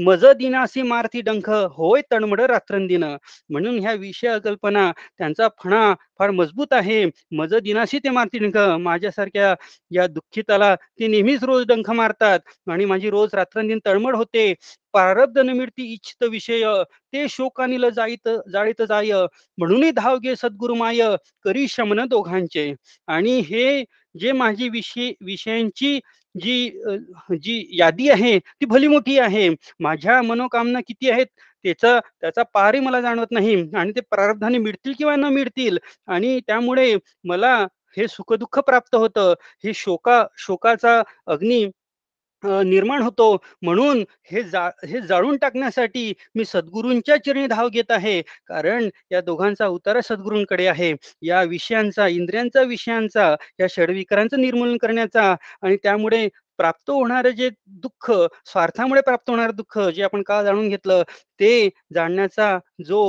मज 0.06 0.26
दिनासी 0.38 0.82
मारती 0.82 1.22
डंख 1.22 1.50
होय 1.72 2.02
तणमड 2.12 2.40
रात्रंदिन. 2.42 3.04
म्हणून 3.50 3.78
ह्या 3.80 3.92
विषय 3.94 4.38
कल्पना 4.44 4.92
त्यांचा 5.18 5.48
फणा 5.64 5.94
फार 6.20 6.32
मजबूत 6.32 6.74
आहे. 6.74 7.04
मज 7.32 7.54
दिनाशी 7.64 8.00
ते 8.04 8.10
मारती 8.10 8.38
डंख. 8.40 8.58
माझ्यासारख्या 8.82 9.54
या 9.92 10.08
दुःखिताला 10.08 10.74
ते 10.76 11.08
नेहमीच 11.08 11.44
रोज 11.44 11.66
डंख 11.68 11.90
मारतात. 11.92 12.40
आणि 12.72 12.86
माझी 12.86 13.10
रोज 13.10 13.36
रात्रंदिन 13.36 13.80
तळमळ 13.86 14.16
होते. 14.16 14.54
प्रारब्ध 14.94 15.38
न 15.40 15.50
मिळती 15.58 15.84
इच्छित 15.94 16.24
विषय 16.32 16.64
ते 17.14 17.28
शोकानिल 17.30 17.90
जाईत 17.96 18.30
जाळीत 18.52 18.82
जाय. 18.90 19.12
म्हणूनही 19.58 19.92
धाव 19.92 20.18
घे 20.18 20.36
सद्गुरु 20.36 20.76
माय 20.76 21.02
करी 21.46 21.68
शमन 21.70 22.06
दोघांचे. 22.10 22.74
आणि 23.08 23.40
हे 23.50 23.84
जे 24.16 24.32
माझी 24.32 24.70
विषय 24.70 25.12
विषयांची 25.26 26.00
जी 26.36 26.70
जी 27.38 27.56
यादी 27.72 28.08
आहे 28.10 28.38
ती 28.40 28.66
भली 28.68 28.88
मोठी 28.88 29.18
आहे. 29.20 29.50
माझ्या 29.80 30.22
मनोकामना 30.24 30.80
किती 30.88 31.10
आहेत 31.10 31.26
त्याचा 31.66 32.00
त्याचा 32.22 32.44
पारही 32.54 32.80
मला 32.82 33.02
जाणवत 33.02 33.32
नाही 33.32 33.56
आणि 33.76 33.92
ते 33.92 34.02
प्रारब्धाने 34.12 34.58
मिळतील 34.58 34.94
किंवा 34.98 35.16
न 35.16 35.26
मिळतील 35.34 35.78
आणि 36.08 36.40
त्यामुळे 36.48 36.94
मला 37.26 37.56
हे 37.98 38.08
सुखदुःख 38.08 38.60
प्राप्त 38.62 38.96
होतं. 38.96 39.34
हे 39.64 39.74
शोका 39.76 40.24
शोकाचा 40.40 41.02
अग्नी 41.28 41.66
निर्माण 42.66 43.02
होतो. 43.02 43.36
म्हणून 43.62 44.04
हे 44.32 44.44
जा 44.46 44.66
हे 44.86 45.02
जाळून 45.04 45.38
टाकण्यासाठी 45.38 46.12
मी 46.36 46.46
सद्गुरूंच्या 46.46 47.18
चरणी 47.18 47.46
धाव 47.48 47.68
घेत 47.70 47.92
आहे. 47.92 48.22
कारण 48.48 48.90
या 49.12 49.22
दोघांचा 49.22 49.68
उतारा 49.70 50.02
सद्गुरूंकडे 50.04 50.68
आहे. 50.68 50.94
या 51.24 51.42
विषयांचा 51.46 52.08
इंद्रियांचा 52.10 52.62
विषयांचा 52.66 53.34
या 53.60 53.68
षडविकारांचं 53.70 54.42
निर्मूलन 54.42 54.78
करण्याचा 54.78 55.34
आणि 55.62 55.76
त्यामुळे 55.84 56.28
प्राप्त 56.60 56.90
होणारे 56.90 57.32
जे 57.34 57.50
दुःख 57.78 58.12
स्वार्थामुळे 58.46 59.02
प्राप्त 59.02 59.30
होणारे 59.30 59.52
दुःख 59.54 59.78
जे 59.90 60.04
आपण 60.04 60.22
का 60.24 60.42
जाणून 60.44 60.68
घेतलं 60.70 61.02
ते 61.40 61.70
जाणण्याचा 61.94 62.58
जो 62.86 63.00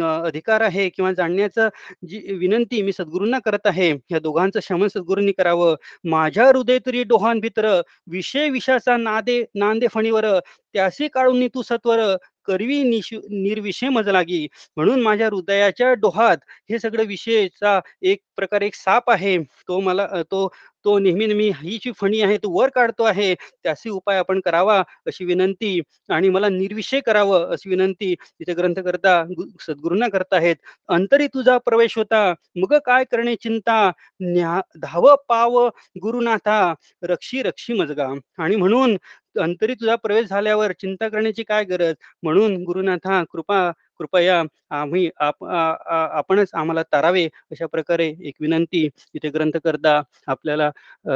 अधिकार 0.00 0.60
आहे 0.60 0.88
किंवा 0.90 1.12
जाणण्याचा 1.12 1.68
जी 2.08 2.18
विनंती 2.38 2.82
मी 2.82 2.92
सद्गुरूंना 2.92 3.38
करत 3.44 3.66
आहे 3.66 3.90
या 4.10 4.18
दोघांचं 4.18 4.60
शमन 4.62 4.88
सद्गुरूंनी 4.88 5.32
करावं. 5.32 5.74
माझ्या 6.04 6.46
हृदय 6.48 6.78
तरी 6.86 7.02
डोहान 7.04 7.40
भितर 7.40 7.66
विषय 8.10 8.48
विषाचा 8.50 8.96
नादे 8.96 9.42
नांदे 9.54 9.86
फणीवर 9.94 10.26
त्यासी 10.74 11.08
काढून 11.08 11.46
तू 11.54 11.62
सत्वर 11.62 12.00
करवी 12.46 12.82
निर्विषय 12.82 13.88
मज 13.88 14.08
लागी. 14.08 14.46
म्हणून 14.76 15.00
माझ्या 15.02 15.26
हृदयाच्या 15.28 15.92
डोहात 15.94 16.36
हे 16.70 16.78
सगळं 16.78 17.04
विषयचा 17.06 17.78
एक 18.02 18.20
प्रकारे 18.36 18.66
एक 18.66 18.74
साप 18.74 19.10
आहे. 19.10 19.36
तो 19.38 19.80
मला 19.80 20.06
तो 20.22 20.48
तो 20.84 20.98
नेहमी 20.98 21.26
नेहमी 21.26 21.50
ही 21.56 21.76
जी 21.82 21.90
फणी 21.96 22.20
आहे 22.22 22.36
तो 22.38 22.50
वर 22.52 22.68
काढतो 22.68 23.04
आहे 23.04 23.34
त्याची 23.34 23.90
उपाय 23.90 24.18
आपण 24.18 24.40
करावा 24.40 24.78
अशी 25.06 25.24
विनंती 25.24 25.80
आणि 26.10 26.28
मला 26.28 26.48
निर्विषय 26.50 27.00
करावं 27.00 27.46
अशी 27.52 27.70
विनंती 27.70 28.14
तिथे 28.14 28.54
ग्रंथकर्ता 28.54 29.20
करता 29.22 29.64
सद्गुरूंना 29.64 30.08
करत 30.08 30.34
आहेत. 30.34 30.56
अंतरी 30.88 31.26
तुझा 31.28 31.56
प्रवेश 31.58 31.96
होता 31.98 32.22
मग 32.56 32.74
काय 32.86 33.04
करणे 33.04 33.34
चिंता? 33.36 33.90
न्या 34.22 34.60
धाव 34.78 35.14
पाव 35.28 35.58
गुरुनाथा 36.02 36.60
रक्षी 37.04 37.42
रक्षी 37.42 37.72
मजगा. 37.74 38.08
आणि 38.38 38.56
म्हणून 38.56 38.96
अंतरी 39.36 39.74
तुझा 39.74 39.94
प्रवेश 39.96 40.26
झाल्यावर 40.28 40.72
चिंता 40.72 41.08
करण्याची 41.08 41.42
काय 41.44 41.64
गरज? 41.64 41.94
म्हणून 42.22 42.56
गुरुनाथा 42.64 43.22
कृपा 43.30 43.70
कृपया 44.00 44.42
आम्ही 44.72 45.08
आप 45.20 45.44
आपणच 45.44 46.50
आम्हाला 46.54 46.82
तारावे 46.84 47.24
अशा 47.50 47.66
प्रकारे 47.68 48.06
एक 48.22 48.34
विनंती 48.40 48.88
इथे 49.14 49.28
ग्रंथकर्ता 49.30 50.00
आपल्याला 50.28 50.70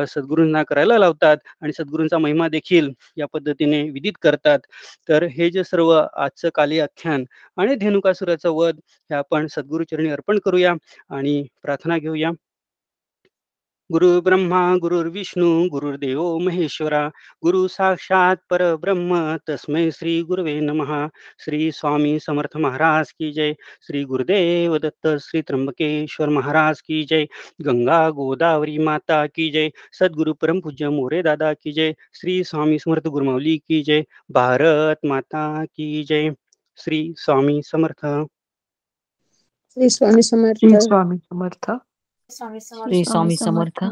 सद्गुरूंना 0.06 0.62
करायला 0.64 0.98
लावतात 0.98 1.36
आणि 1.62 1.72
सद्गुरूंचा 1.72 2.18
महिमा 2.18 2.48
देखील 2.48 2.90
या 3.16 3.26
पद्धतीने 3.32 3.82
विदित 3.90 4.12
करतात. 4.22 4.58
तर 5.08 5.24
हे 5.28 5.50
जे 5.50 5.64
सर्व 5.64 5.90
आजचं 5.92 6.48
काली 6.54 6.80
आख्यान 6.80 7.24
आणि 7.58 7.74
धेनुकासुराचं 7.76 8.50
वध 8.52 8.76
हे 9.10 9.14
आपण 9.16 9.46
सद्गुरूचरणी 9.50 10.10
अर्पण 10.10 10.38
करूया 10.44 10.74
आणि 11.10 11.42
प्रार्थना 11.62 11.98
घेऊया. 11.98 12.30
गुरु 13.92 14.20
ब्रह्मा 14.20 14.76
गुरुर्विष्णू 14.76 15.68
गुरुर्देव 15.68 16.38
महेश्वरा 16.38 17.10
गुरु 17.42 17.68
साक्षात 17.68 18.42
परब्रह्म 18.50 19.36
तस्मै 19.46 19.90
श्री 19.90 20.22
गुरुवे 20.22 20.60
नमः। 20.60 21.08
श्री 21.44 21.72
स्वामी 21.72 22.18
समर्थ 22.18 22.56
महाराज 22.56 23.12
की 23.12 23.32
जय। 23.32 23.52
श्री 23.86 24.04
गुरुदेव 24.04 24.78
दत्त 24.78 25.06
श्री 25.18 25.42
त्र्यंबकेश्वर 25.42 26.28
महाराज 26.28 26.80
की 26.80 27.04
जय। 27.04 27.24
गंगा 27.62 28.10
गोदावरी 28.10 28.78
माता 28.78 29.26
की 29.26 29.50
जय। 29.50 29.70
सद्गुरु 29.92 30.34
परम 30.34 30.60
पूज्य 30.60 30.88
मोरे 30.88 31.22
दादा 31.22 31.52
की 31.52 31.72
जय। 31.72 31.94
श्री 32.14 32.44
स्वामी 32.44 32.78
समर्थ 32.78 33.06
गुरुमाऊली 33.06 33.58
की 33.58 33.82
जय। 33.82 34.04
भारत 34.30 34.98
माता 35.06 35.64
की 35.64 36.04
जय। 36.04 36.34
श्री 36.76 37.14
स्वामी 37.18 37.62
समर्थ। 37.62 38.26
श्री 39.74 39.88
स्वामी 39.90 40.22
समर्थ। 40.22 40.58
स्वामी 40.58 40.70
समर्थ 40.70 40.82
स्वामी 40.82 41.18
समर्थ। 41.18 41.70
श्री 41.70 41.95
स्वामी 42.30 43.36
समर्थ. 43.36 43.84